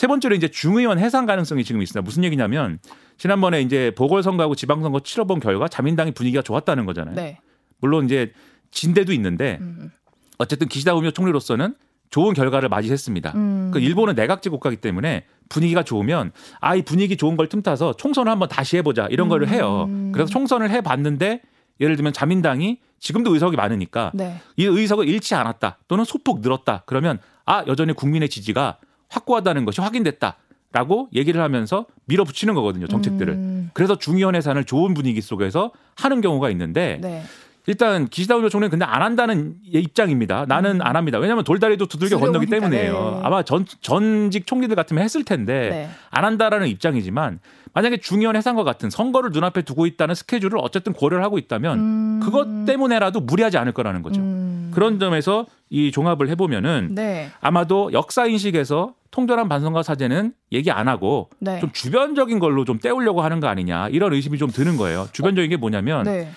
[0.00, 2.02] 세 번째로 이제 중의원 해상 가능성이 지금 있습니다.
[2.02, 2.78] 무슨 얘기냐면
[3.18, 7.14] 지난번에 이제 보궐선거하고 지방선거 치러본 결과 자민당이 분위기가 좋았다는 거잖아요.
[7.14, 7.38] 네.
[7.80, 8.32] 물론 이제
[8.70, 9.90] 진대도 있는데 음.
[10.38, 11.74] 어쨌든 기시다 우미오 총리로서는
[12.08, 13.32] 좋은 결과를 맞이했습니다.
[13.34, 13.70] 음.
[13.74, 18.48] 그 일본은 내각제 국가이기 때문에 분위기가 좋으면 아 이 분위기 좋은 걸 틈타서 총선을 한번
[18.48, 19.28] 다시 해보자 이런 음.
[19.28, 19.86] 거를 해요.
[20.14, 21.42] 그래서 총선을 해봤는데
[21.78, 24.40] 예를 들면 자민당이 지금도 의석이 많으니까 네.
[24.56, 28.78] 이 의석을 잃지 않았다 또는 소폭 늘었다 그러면 아 여전히 국민의 지지가
[29.10, 30.36] 확고하다는 것이 확인됐다
[30.72, 33.34] 라고 얘기를 하면서 밀어붙이는 거거든요 정책들을.
[33.34, 33.70] 음.
[33.74, 37.22] 그래서 중의원 해산을 좋은 분위기 속에서 하는 경우가 있는데 네.
[37.70, 40.44] 일단 기시다 우미오 총리는 근데 안 한다는 입장입니다.
[40.48, 40.82] 나는 음.
[40.82, 41.18] 안 합니다.
[41.18, 42.92] 왜냐하면 돌다리도 두들겨 건너기 때문에요.
[42.92, 43.20] 네.
[43.22, 45.90] 아마 전 전직 총리들 같으면 했을 텐데 네.
[46.10, 47.38] 안 한다라는 입장이지만
[47.72, 52.20] 만약에 중의원 해산과 같은 선거를 눈앞에 두고 있다는 스케줄을 어쨌든 고려를 하고 있다면 음.
[52.20, 54.20] 그것 때문에라도 무리하지 않을 거라는 거죠.
[54.20, 54.72] 음.
[54.74, 57.30] 그런 점에서 이 종합을 해보면은 네.
[57.40, 61.60] 아마도 역사 인식에서 통절한 반성과 사죄는 얘기 안 하고 네.
[61.60, 65.06] 좀 주변적인 걸로 좀 때우려고 하는 거 아니냐 이런 의심이 좀 드는 거예요.
[65.12, 66.02] 주변적인 게 뭐냐면.
[66.02, 66.32] 네.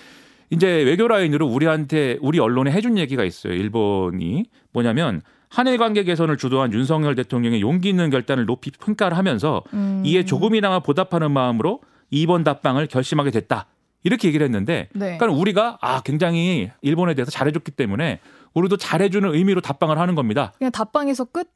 [0.50, 3.54] 이제 외교 라인으로 우리한테 우리 언론에 해준 얘기가 있어요.
[3.54, 10.02] 일본이 뭐냐면 한일 관계 개선을 주도한 윤석열 대통령의 용기 있는 결단을 높이 평가를 하면서 음.
[10.04, 13.68] 이에 조금이나마 보답하는 마음으로 이번 답방을 결심하게 됐다.
[14.04, 15.18] 이렇게 얘기를 했는데, 네.
[15.18, 18.20] 그러니까 우리가 아 굉장히 일본에 대해서 잘해줬기 때문에
[18.54, 20.54] 우리도 잘해주는 의미로 답방을 하는 겁니다.
[20.58, 21.48] 그냥 답방에서 끝?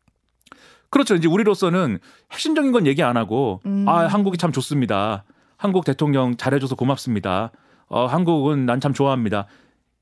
[0.90, 1.16] 그렇죠.
[1.16, 2.00] 이제 우리로서는
[2.32, 3.86] 핵심적인 건 얘기 안 하고 음.
[3.88, 5.26] 아 한국이 참 좋습니다.
[5.58, 7.52] 한국 대통령 잘해줘서 고맙습니다.
[7.88, 9.46] 어, 한국은 난 참 좋아합니다.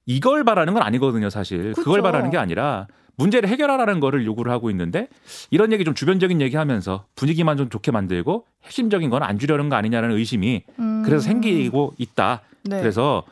[0.05, 1.69] 이걸 바라는 건 아니거든요, 사실.
[1.69, 1.83] 그쵸.
[1.83, 5.07] 그걸 바라는 게 아니라 문제를 해결하라는 거를 요구를 하고 있는데
[5.49, 9.75] 이런 얘기 좀 주변적인 얘기 하면서 분위기만 좀 좋게 만들고 핵심적인 건 안 주려는 거
[9.77, 11.01] 아니냐는 의심이 음.
[11.05, 12.41] 그래서 생기고 있다.
[12.63, 12.79] 네.
[12.79, 13.23] 그래서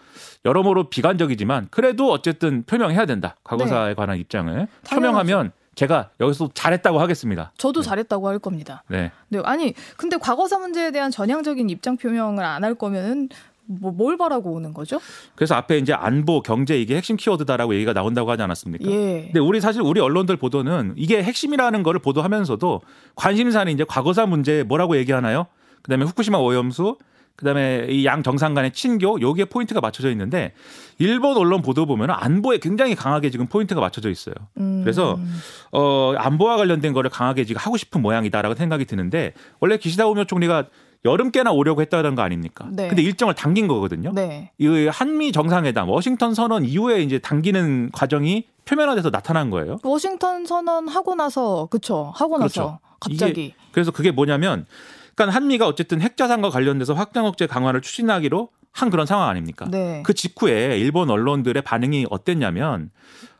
[0.45, 3.35] 여러모로 비관적이지만 그래도 어쨌든 표명해야 된다.
[3.43, 3.93] 과거사에 네.
[3.93, 7.51] 관한 입장을 표명하면 제가 여기서 잘했다고 하겠습니다.
[7.57, 7.89] 저도 네.
[7.89, 8.83] 잘했다고 할 겁니다.
[8.87, 9.11] 네.
[9.29, 9.41] 네.
[9.43, 13.29] 아니, 근데 과거사 문제에 대한 전향적인 입장 표명을 안 할 거면은
[13.65, 14.99] 뭐, 뭘 바라고 오는 거죠?
[15.35, 18.89] 그래서 앞에 이제 안보, 경제 이게 핵심 키워드다라고 얘기가 나온다고 하지 않았습니까?
[18.89, 19.23] 예.
[19.25, 22.81] 근데 우리 사실 우리 언론들 보도는 이게 핵심이라는 거를 보도하면서도
[23.15, 25.47] 관심사는 이제 과거사 문제 뭐라고 얘기하나요?
[25.81, 26.97] 그다음에 후쿠시마 오염수,
[27.35, 30.53] 그다음에 이 양 정상 간의 친교 여기에 포인트가 맞춰져 있는데
[30.99, 34.35] 일본 언론 보도 보면 안보에 굉장히 강하게 지금 포인트가 맞춰져 있어요.
[34.57, 34.81] 음.
[34.83, 35.17] 그래서
[35.71, 40.65] 어 안보와 관련된 거를 강하게 지금 하고 싶은 모양이다라고 생각이 드는데 원래 기시다 오미오 총리가
[41.05, 42.67] 여름께나 오려고 했다는 거 아닙니까?
[42.71, 42.87] 네.
[42.87, 44.11] 근데 일정을 당긴 거거든요.
[44.13, 44.51] 네.
[44.57, 49.79] 이 한미 정상회담 워싱턴 선언 이후에 이제 당기는 과정이 표면화돼서 나타난 거예요.
[49.83, 52.79] 워싱턴 선언 하고 나서 그쵸 하고 나서 그렇죠.
[52.99, 53.53] 갑자기.
[53.73, 54.65] 그래서 그게 뭐냐면,
[55.15, 59.67] 그러니까 한미가 어쨌든 핵자산과 관련돼서 확장 억제 강화를 추진하기로 한 그런 상황 아닙니까?
[59.69, 60.01] 네.
[60.05, 62.91] 그 직후에 일본 언론들의 반응이 어땠냐면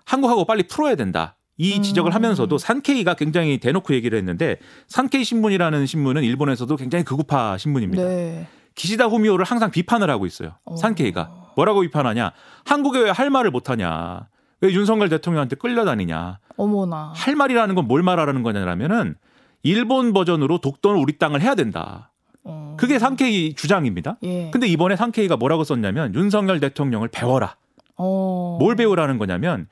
[0.06, 1.38] 한국하고 빨리 풀어야 된다.
[1.64, 2.16] 이 지적을 음.
[2.16, 4.58] 하면서도 산케이가 굉장히 대놓고 얘기를 했는데
[4.88, 8.04] 산케이 신문이라는 신문은 일본에서도 굉장히 극우파 신문입니다.
[8.04, 8.48] 네.
[8.76, 10.56] 기시다 후미오를 항상 비판을 하고 있어요.
[10.78, 12.32] 산케이가 뭐라고 비판하냐?
[12.66, 14.28] 한국에 왜 할 말을 못하냐?
[14.62, 16.40] 왜 윤석열 대통령한테 끌려다니냐?
[16.58, 17.14] 어머나.
[17.16, 19.16] 할 말이라는 건 뭘 말하라는 거냐라면은
[19.62, 22.12] 일본 버전으로 독도는 우리 땅을 해야 된다.
[22.44, 22.76] 어.
[22.78, 24.18] 그게 상케이 주장입니다.
[24.24, 24.50] 예.
[24.52, 27.56] 근데 이번에 상케이가 뭐라고 썼냐면 윤석열 대통령을 배워라.
[27.96, 28.58] 어.
[28.60, 29.68] 뭘 배우라는 거냐면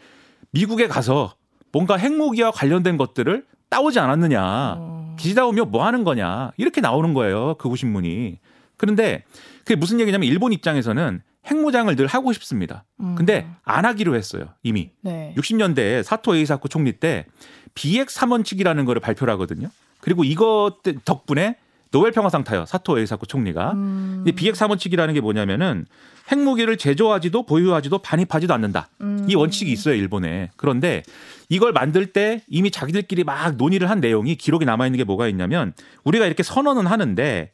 [0.52, 1.34] 미국에 가서
[1.72, 4.76] 뭔가 핵무기와 관련된 것들을 따오지 않았느냐.
[4.78, 5.16] 어.
[5.18, 6.52] 기시다 오면 뭐 하는 거냐.
[6.58, 7.56] 이렇게 나오는 거예요.
[7.56, 8.40] 극우 신문이.
[8.78, 9.24] 그런데
[9.60, 12.84] 그게 무슨 얘기냐면 일본 입장에서는 핵무장을 늘 하고 싶습니다.
[13.00, 13.16] 음.
[13.16, 14.46] 근데 안 하기로 했어요.
[14.64, 14.92] 이미.
[15.02, 15.34] 네.
[15.38, 17.26] 60년대에 사토 에이사쿠 총리 때
[17.74, 19.70] 비핵 3원칙이라는 거를 발표를 하거든요.
[20.02, 21.58] 그리고 이것 덕분에
[21.92, 22.66] 노벨 평화상 타요.
[22.66, 23.72] 사토 에이사쿠 총리가.
[23.74, 24.26] 음.
[24.36, 25.86] 비핵 3원칙이라는 게 뭐냐면은
[26.32, 28.90] 핵무기를 제조하지도 보유하지도 반입하지도 않는다.
[29.02, 29.26] 음.
[29.28, 30.50] 이 원칙이 있어요, 일본에.
[30.56, 31.04] 그런데
[31.50, 35.74] 이걸 만들 때 이미 자기들끼리 막 논의를 한 내용이 기록에 남아 있는 게 뭐가 있냐면
[36.04, 37.52] 우리가 이렇게 선언은 하는데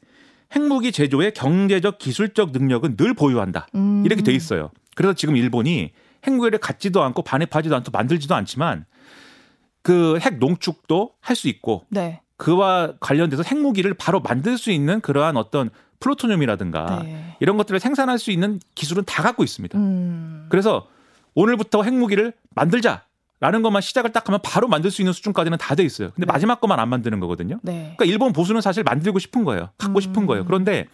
[0.55, 3.67] 핵무기 제조의 경제적 기술적 능력은 늘 보유한다.
[3.75, 4.03] 음.
[4.05, 4.69] 이렇게 돼 있어요.
[4.95, 5.91] 그래서 지금 일본이
[6.25, 8.85] 핵무기를 갖지도 않고 반입하지도 않고 만들지도 않지만
[9.81, 12.21] 그 핵 농축도 할 수 있고 네.
[12.37, 15.69] 그와 관련돼서 핵무기를 바로 만들 수 있는 그러한 어떤
[15.99, 17.35] 플루토늄이라든가 네.
[17.39, 19.77] 이런 것들을 생산할 수 있는 기술은 다 갖고 있습니다.
[19.77, 20.45] 음.
[20.49, 20.87] 그래서
[21.35, 23.03] 오늘부터 핵무기를 만들자.
[23.39, 26.09] 라는 것만 시작을 딱 하면 바로 만들 수 있는 수준까지는 다 돼 있어요.
[26.15, 26.31] 근데 네.
[26.31, 27.59] 마지막 것만 안 만드는 거거든요.
[27.61, 27.93] 네.
[27.95, 29.69] 그러니까 일본 보수는 사실 만들고 싶은 거예요.
[29.77, 30.01] 갖고 음.
[30.01, 30.43] 싶은 거예요.
[30.43, 30.87] 그런데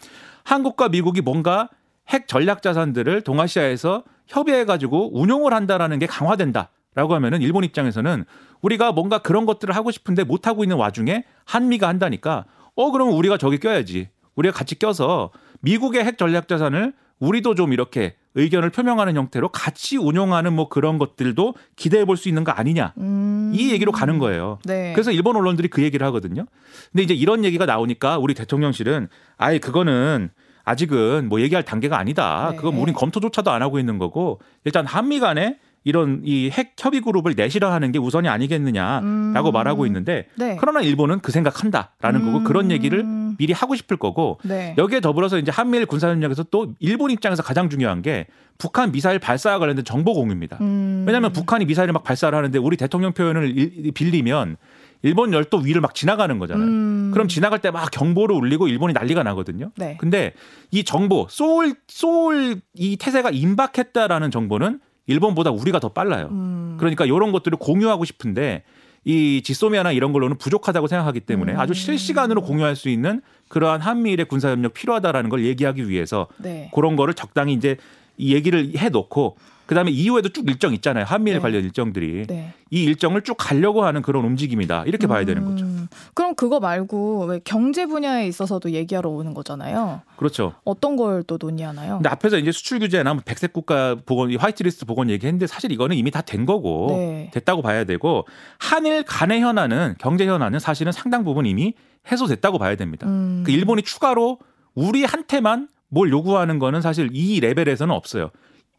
[0.43, 1.69] 한국과 미국이 뭔가
[2.09, 8.25] 핵 전략 자산들을 동아시아에서 협의해 가지고 운용을 한다라는 게 강화된다 라고 하면은 일본 입장에서는
[8.61, 12.43] 우리가 뭔가 그런 것들을 하고 싶은데 못 하고 있는 와중에 한미가 한다니까
[12.75, 14.09] 어 그러면 우리가 저기 껴야지.
[14.35, 15.31] 우리가 같이 껴서
[15.61, 21.53] 미국의 핵 전략 자산을 우리도 좀 이렇게 의견을 표명하는 형태로 같이 운용하는 뭐 그런 것들도
[21.75, 22.93] 기대해 볼 수 있는 거 아니냐.
[22.97, 23.51] 음.
[23.55, 24.57] 이 얘기로 가는 거예요.
[24.65, 24.91] 네.
[24.93, 26.45] 그래서 일본 언론들이 그 얘기를 하거든요.
[26.91, 29.07] 근데 이제 이런 얘기가 나오니까 우리 대통령실은
[29.37, 30.31] 아예 그거는
[30.65, 32.49] 아직은 뭐 얘기할 단계가 아니다.
[32.51, 32.57] 네.
[32.57, 37.33] 그건 우린 검토조차도 안 하고 있는 거고 일단 한미 간에 이런 이 핵 협의 그룹을
[37.35, 39.53] 내실화하는 게 우선이 아니겠느냐라고 음.
[39.53, 40.57] 말하고 있는데 네.
[40.59, 42.25] 그러나 일본은 그 생각한다라는 음.
[42.33, 43.03] 거고 그런 얘기를
[43.37, 44.75] 미리 하고 싶을 거고 네.
[44.77, 48.27] 여기에 더불어서 이제 한미일 군사협력에서 또 일본 입장에서 가장 중요한 게
[48.57, 50.57] 북한 미사일 발사와 관련된 정보 공유입니다.
[50.61, 51.03] 음.
[51.07, 53.53] 왜냐하면 북한이 미사일을 막 발사를 하는데 우리 대통령 표현을
[53.93, 54.57] 빌리면
[55.01, 56.65] 일본 열도 위를 막 지나가는 거잖아요.
[56.65, 57.11] 음.
[57.13, 59.71] 그럼 지나갈 때 막 경보를 울리고 일본이 난리가 나거든요.
[59.75, 59.97] 네.
[59.99, 60.33] 근데
[60.71, 66.29] 이 정보 소울 소울 이 태세가 임박했다라는 정보는 일본보다 우리가 더 빨라요.
[66.31, 66.77] 음.
[66.79, 68.63] 그러니까 이런 것들을 공유하고 싶은데
[69.05, 71.59] 이 지소미아나 이런 걸로는 부족하다고 생각하기 때문에 음.
[71.59, 76.69] 아주 실시간으로 공유할 수 있는 그러한 한미일의 군사협력 필요하다라는 걸 얘기하기 위해서 네.
[76.73, 77.77] 그런 거를 적당히 이제
[78.17, 81.05] 이 얘기를 해놓고 그다음에 이후에도 쭉 일정 있잖아요.
[81.05, 81.41] 한미일 네.
[81.41, 82.53] 관련 일정들이 네.
[82.69, 84.83] 이 일정을 쭉 가려고 하는 그런 움직임이다.
[84.87, 85.63] 이렇게 봐야 되는 거죠.
[85.65, 90.01] 음, 그럼 그거 말고 왜 경제 분야에 있어서도 얘기하러 오는 거잖아요.
[90.17, 90.53] 그렇죠.
[90.65, 91.95] 어떤 걸 또 논의하나요?
[91.97, 96.11] 근데 앞에서 이제 수출 규제나 뭐 백색 국가 보건 화이트리스트 보건 얘기했는데 사실 이거는 이미
[96.11, 97.29] 다 된 거고 네.
[97.33, 98.25] 됐다고 봐야 되고
[98.59, 101.73] 한일 간의 현안은 경제 현안은 사실은 상당 부분 이미
[102.11, 103.07] 해소됐다고 봐야 됩니다.
[103.07, 103.43] 음.
[103.45, 104.39] 그 일본이 추가로
[104.75, 108.31] 우리한테만 뭘 요구하는 거는 사실 이 레벨에서는 없어요.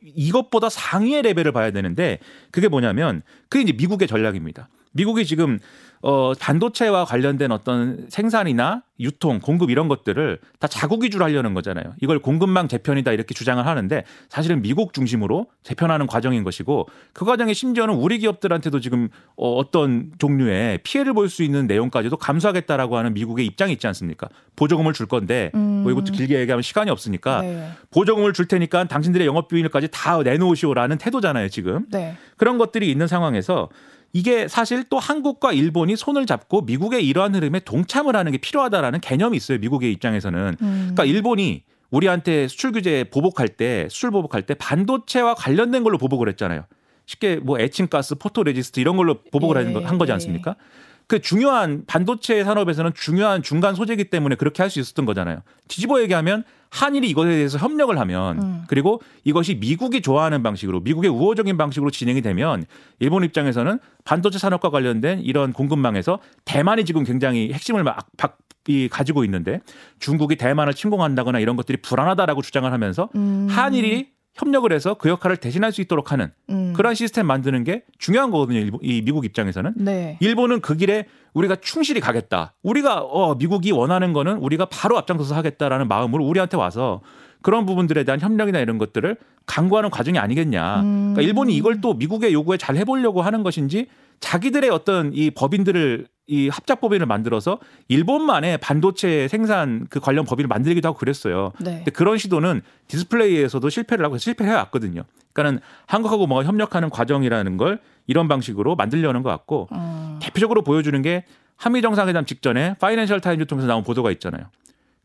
[0.05, 2.19] 이것보다 상위의 레벨을 봐야 되는데
[2.51, 4.69] 그게 뭐냐면 그게 이제 미국의 전략입니다.
[4.95, 5.59] 미국이 지금
[6.07, 11.95] 어 반도체와 관련된 어떤 생산이나 유통, 공급 이런 것들을 다 자국 위주로 하려는 거잖아요.
[12.03, 17.95] 이걸 공급망 재편이다 이렇게 주장을 하는데 사실은 미국 중심으로 재편하는 과정인 것이고 그 과정에 심지어는
[17.95, 23.73] 우리 기업들한테도 지금 어 어떤 종류의 피해를 볼 수 있는 내용까지도 감수하겠다라고 하는 미국의 입장이
[23.73, 24.29] 있지 않습니까?
[24.57, 25.83] 보조금을 줄 건데 음.
[25.83, 27.71] 뭐 이것도 길게 얘기하면 시간이 없으니까 네.
[27.91, 31.87] 보조금을 줄 테니까 당신들의 영업 비밀까지 다 내놓으시오라는 태도잖아요, 지금.
[31.91, 32.15] 네.
[32.37, 33.71] 그런 것들이 있는 상황에서
[34.15, 39.37] 이게 사실 또 한국과 일본이 손을 잡고 미국의 이러한 흐름에 동참을 하는 게 필요하다라는 개념이
[39.37, 39.59] 있어요.
[39.59, 40.57] 미국의 입장에서는.
[40.63, 40.79] 음.
[40.95, 46.65] 그러니까 일본이 우리한테 수출 규제 보복할 때 수출 보복할 때 반도체와 관련된 걸로 보복을 했잖아요.
[47.07, 50.15] 쉽게 뭐 에칭가스, 포토레지스트 이런 걸로 보복을 예, 한 거지 예.
[50.15, 50.53] 않습니까?
[50.53, 50.65] 예.
[51.09, 55.41] 그 중요한 반도체 산업에서는 중요한 중간 소재이기 때문에 그렇게 할 수 있었던 거잖아요.
[55.69, 56.45] 뒤집어 얘기하면
[56.75, 58.65] 한일이 이것에 대해서 협력을 하면 음.
[58.67, 62.65] 그리고 이것이 미국이 좋아하는 방식으로 미국의 우호적인 방식으로 진행이 되면
[62.99, 69.61] 일본 입장에서는 반도체 산업과 관련된 이런 공급망에서 대만이 지금 굉장히 핵심을 많이 가지고 있는데
[70.01, 73.47] 중국이 대만을 침공한다거나 이런 것들이 불안하다라고 주장을 하면서 음.
[73.49, 76.73] 한일이 협력을 해서 그 역할을 대신할 수 있도록 하는 음.
[76.77, 78.59] 그런 시스템 만드는 게 중요한 거거든요.
[78.59, 79.75] 일본, 이 미국 입장에서는.
[79.77, 80.19] 네.
[80.21, 82.55] 일본은 그 길에 우리가 충실히 가겠다.
[82.63, 87.01] 우리가 어 미국이 원하는 거는 우리가 바로 앞장서서 하겠다라는 마음으로 우리한테 와서
[87.43, 89.17] 그런 부분들에 대한 협력이나 이런 것들을
[89.47, 90.81] 강구하는 과정이 아니겠냐.
[90.81, 91.13] 음.
[91.15, 93.89] 그러니까 일본이 이걸 또 미국의 요구에 잘 해보려고 하는 것인지
[94.21, 97.59] 자기들의 어떤 이 법인들을 이 합작 법인을 만들어서
[97.89, 101.53] 일본만의 반도체 생산 그 관련 법인을 만들기도 하고 그랬어요.
[101.61, 101.77] 네.
[101.77, 105.05] 근데 그런 시도는 디스플레이에서도 실패를 하고 실패해 왔거든요.
[105.35, 110.19] 그러니까는 한국하고 뭐가 협력하는 과정이라는 걸 이런 방식으로 만들려는 것 같고 음.
[110.23, 111.25] 대표적으로 보여주는 게
[111.57, 114.45] 한미 정상회담 직전에 파이낸셜 타임즈 통해서 나온 보도가 있잖아요.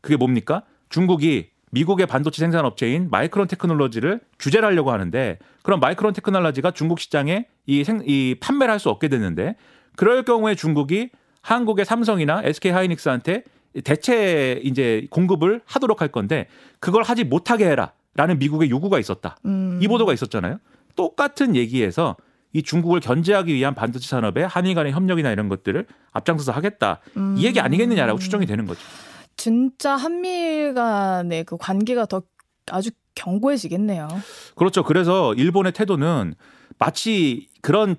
[0.00, 0.62] 그게 뭡니까?
[0.88, 7.46] 중국이 미국의 반도체 생산 업체인 마이크론 테크놀로지를 규제를 하려고 하는데 그럼 마이크론 테크놀로지가 중국 시장에
[7.66, 9.56] 이, 생, 이 판매를 할 수 없게 됐는데
[9.96, 11.10] 그럴 경우에 중국이
[11.42, 13.44] 한국의 삼성이나 SK 하이닉스한테
[13.84, 16.48] 대체 이제 공급을 하도록 할 건데
[16.80, 19.36] 그걸 하지 못하게 해라라는 미국의 요구가 있었다.
[19.44, 19.78] 음.
[19.82, 20.58] 이 보도가 있었잖아요.
[20.96, 22.16] 똑같은 얘기에서
[22.52, 27.00] 이 중국을 견제하기 위한 반도체 산업의 한일 간의 협력이나 이런 것들을 앞장서서 하겠다.
[27.16, 27.36] 음.
[27.38, 28.80] 이 얘기 아니겠느냐라고 추정이 되는 거죠.
[29.40, 32.20] 진짜 한미일 간의 그 관계가 더
[32.70, 34.06] 아주 견고해지겠네요.
[34.54, 34.84] 그렇죠.
[34.84, 36.34] 그래서 일본의 태도는
[36.78, 37.96] 마치 그런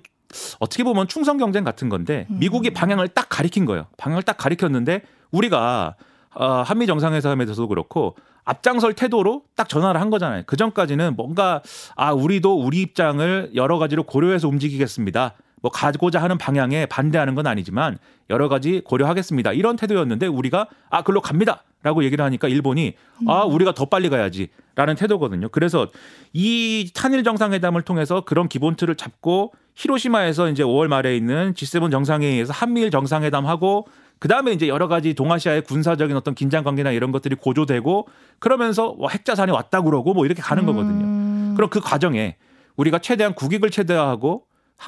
[0.60, 2.38] 어떻게 보면 충성 경쟁 같은 건데 음.
[2.38, 3.88] 미국이 방향을 딱 가리킨 거예요.
[3.96, 5.96] 방향을 딱 가리켰는데 우리가
[6.36, 8.14] 어, 한미 정상회담에서도 그렇고
[8.44, 10.44] 앞장설 태도로 딱 전화를 한 거잖아요.
[10.46, 11.60] 그 전까지는 뭔가
[11.96, 15.34] 아 우리도 우리 입장을 여러 가지로 고려해서 움직이겠습니다.
[15.62, 17.98] 뭐 가고자 하는 방향에 반대하는 건 아니지만
[18.28, 19.52] 여러 가지 고려하겠습니다.
[19.52, 21.62] 이런 태도였는데 우리가 아 글로 갑니다.
[21.84, 22.94] 라고 얘기를 하니까 일본이
[23.26, 25.48] 아 우리가 더 빨리 가야지 라는 태도거든요.
[25.48, 25.88] 그래서
[26.32, 32.52] 이 탄일 정상회담을 통해서 그런 기본 틀을 잡고 히로시마에서 이제 5월 말에 있는 G7 정상회의에서
[32.52, 33.88] 한미일 정상회담하고
[34.20, 38.06] 그 다음에 이제 여러 가지 동아시아의 군사적인 어떤 긴장 관계나 이런 것들이 고조되고
[38.38, 41.04] 그러면서 뭐 핵자산이 왔다 그러고 뭐 이렇게 가는 거거든요.
[41.04, 41.54] 음.
[41.56, 42.36] 그럼 그 과정에
[42.76, 44.44] 우리가 최대한 국익을 최대화하고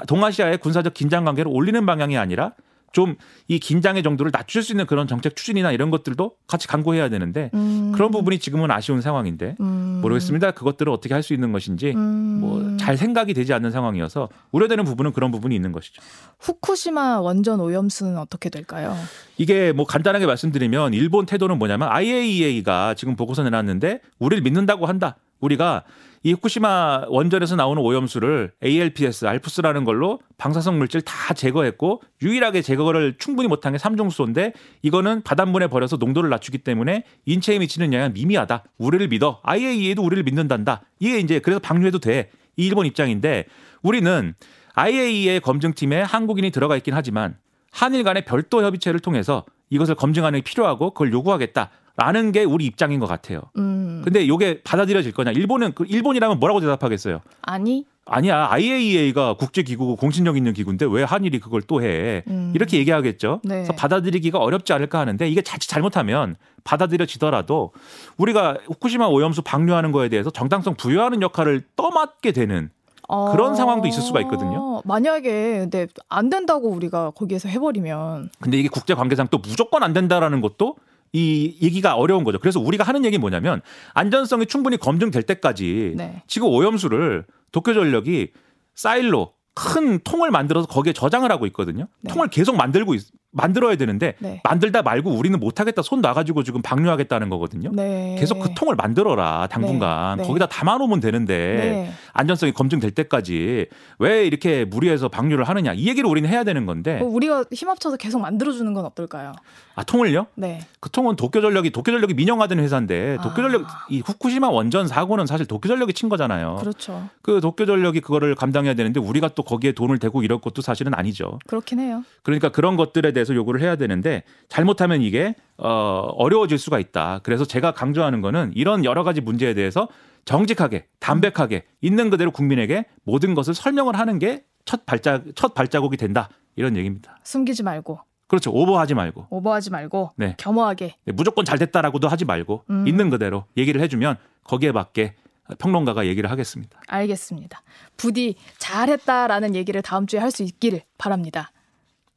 [0.07, 2.53] 동아시아의 군사적 긴장 관계를 올리는 방향이 아니라
[2.93, 3.16] 좀
[3.47, 7.93] 이 긴장의 정도를 낮출 수 있는 그런 정책 추진이나 이런 것들도 같이 강구해야 되는데 음.
[7.95, 9.99] 그런 부분이 지금은 아쉬운 상황인데 음.
[10.01, 10.53] 모르겠습니다.
[10.53, 12.41] 그것들을 어떻게 할 수 있는 것인지 음.
[12.41, 16.03] 뭐잘 생각이 되지 않는 상황이어서 우려되는 부분은 그런 부분이 있는 것이죠.
[16.39, 18.95] 후쿠시마 원전 오염수는 어떻게 될까요?
[19.39, 25.16] 이게 뭐 간단하게 말씀드리면 일본 태도는 뭐냐면 IAEA가 지금 보고서 내놨는데 우리를 믿는다고 한다.
[25.45, 25.84] 우리가
[26.22, 33.47] 이 후쿠시마 원전에서 나오는 오염수를 ALPS, 알프스라는 걸로 방사성 물질 다 제거했고 유일하게 제거를 충분히
[33.47, 38.64] 못한 게 삼중수소인데 이거는 바닷물에 버려서 농도를 낮추기 때문에 인체에 미치는 영향은 미미하다.
[38.78, 39.40] 우리를 믿어.
[39.42, 40.82] IAEA도 우리를 믿는단다.
[40.99, 42.30] 이게 이제 그래서 방류해도 돼.
[42.57, 43.45] 이 일본 입장인데
[43.82, 44.34] 우리는
[44.72, 47.36] IAEA 검증팀에 한국인이 들어가 있긴 하지만
[47.70, 51.70] 한일 간의 별도 협의체를 통해서 이것을 검증하는 게 필요하고 그걸 요구하겠다.
[51.97, 53.42] 라는 게 우리 입장인 것 같아요.
[53.57, 54.03] 음.
[54.05, 55.30] 근데 이게 받아들여질 거냐?
[55.30, 57.20] 일본은 그 일본이라면 뭐라고 대답하겠어요?
[57.42, 57.84] 아니.
[58.05, 58.49] 아니야.
[58.51, 62.24] IAEA가 국제 기구고 공신력 있는 기구인데 왜 한일이 그걸 또 해?
[62.26, 62.53] 음.
[62.55, 63.40] 이렇게 얘기하겠죠.
[63.45, 63.55] 네.
[63.55, 67.72] 그래서 받아들이기가 어렵지 않을까 하는데 이게 자칫 잘못하면 받아들여지더라도
[68.16, 72.70] 우리가 후쿠시마 오염수 방류하는 거에 대해서 정당성 부여하는 역할을 떠맡게 되는
[73.07, 73.55] 그런 어...
[73.55, 74.80] 상황도 있을 수가 있거든요.
[74.84, 78.30] 만약에 근데 안 된다고 우리가 거기에서 해버리면.
[78.40, 80.76] 근데 이게 국제 관계상 또 무조건 안 된다라는 것도
[81.14, 82.40] 이 얘기가 어려운 거죠.
[82.40, 83.62] 그래서 우리가 하는 얘기 뭐냐면
[83.94, 86.22] 안전성이 충분히 검증될 때까지 네.
[86.26, 88.32] 지금 오염수를 도쿄전력이
[88.74, 91.86] 사일로 큰 통을 만들어서 거기에 저장을 하고 있거든요.
[92.00, 92.12] 네.
[92.12, 93.02] 통을 계속 만들고 있,
[93.35, 94.41] 만들어야 되는데 네.
[94.45, 97.70] 만들다 말고 우리는 못하겠다 손 놔가지고 지금 방류하겠다는 거거든요.
[97.72, 98.16] 네.
[98.18, 100.22] 계속 그 통을 만들어라 당분간 네.
[100.22, 100.28] 네.
[100.28, 101.93] 거기다 담아놓으면 되는데 네.
[102.12, 103.66] 안전성이 검증될 때까지
[103.99, 107.97] 왜 이렇게 무리해서 방류를 하느냐 이 얘기를 우리는 해야 되는 건데 뭐 우리가 힘 합쳐서
[107.97, 109.32] 계속 만들어주는 건 어떨까요?
[109.74, 110.26] 아 통을요?
[110.35, 110.61] 네.
[110.80, 113.87] 그 통은 도쿄전력이 도쿄전력이 민영화된 회사인데 도쿄전력 아.
[113.91, 116.59] 이 후쿠시마 원전 사고는 사실 도쿄전력이 친 거잖아요.
[116.61, 117.09] 그렇죠.
[117.22, 121.39] 그 도쿄전력이 그거를 감당해야 되는데 우리가 또 거기에 돈을 대고 이럴 것도 사실은 아니죠.
[121.47, 122.05] 그렇긴 해요.
[122.22, 125.68] 그러니까 그런 것들에 대해서 대해서 요구를 해야 되는데 잘못하면 이게 어
[126.16, 127.20] 어려워질 수가 있다.
[127.22, 129.88] 그래서 제가 강조하는 거는 이런 여러 가지 문제에 대해서
[130.24, 136.28] 정직하게 담백하게 있는 그대로 국민에게 모든 것을 설명을 하는 게 첫 발자 첫 발자국이 된다.
[136.56, 137.18] 이런 얘기입니다.
[137.24, 138.50] 숨기지 말고 그렇죠.
[138.52, 139.26] 오버하지 말고.
[139.28, 140.12] 오버하지 말고.
[140.16, 140.34] 네.
[140.38, 140.96] 겸허하게.
[141.04, 142.86] 네, 무조건 잘 됐다라고도 하지 말고 음.
[142.88, 145.14] 있는 그대로 얘기를 해주면 거기에 맞게
[145.58, 146.80] 평론가가 얘기를 하겠습니다.
[146.88, 147.62] 알겠습니다.
[147.96, 151.52] 부디 잘했다라는 얘기를 다음 주에 할 수 있기를 바랍니다.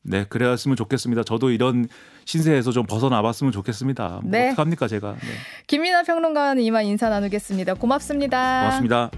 [0.07, 1.23] 네, 그래야으면 좋겠습니다.
[1.23, 1.87] 저도 이런
[2.25, 4.19] 신세에서 좀 벗어나봤으면 좋겠습니다.
[4.21, 4.47] 뭐 네.
[4.51, 5.13] 어떡합니까, 제가.
[5.13, 5.27] 네.
[5.67, 7.73] 김민아 평론가는 이만 인사 나누겠습니다.
[7.75, 8.59] 고맙습니다.
[8.61, 9.11] 고맙습니다.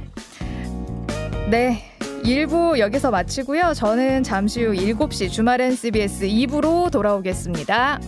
[1.49, 1.83] 네.
[2.23, 3.73] 1부 여기서 마치고요.
[3.75, 7.99] 저는 잠시 후 7시 주말엔 CBS 2부로 돌아오겠습니다.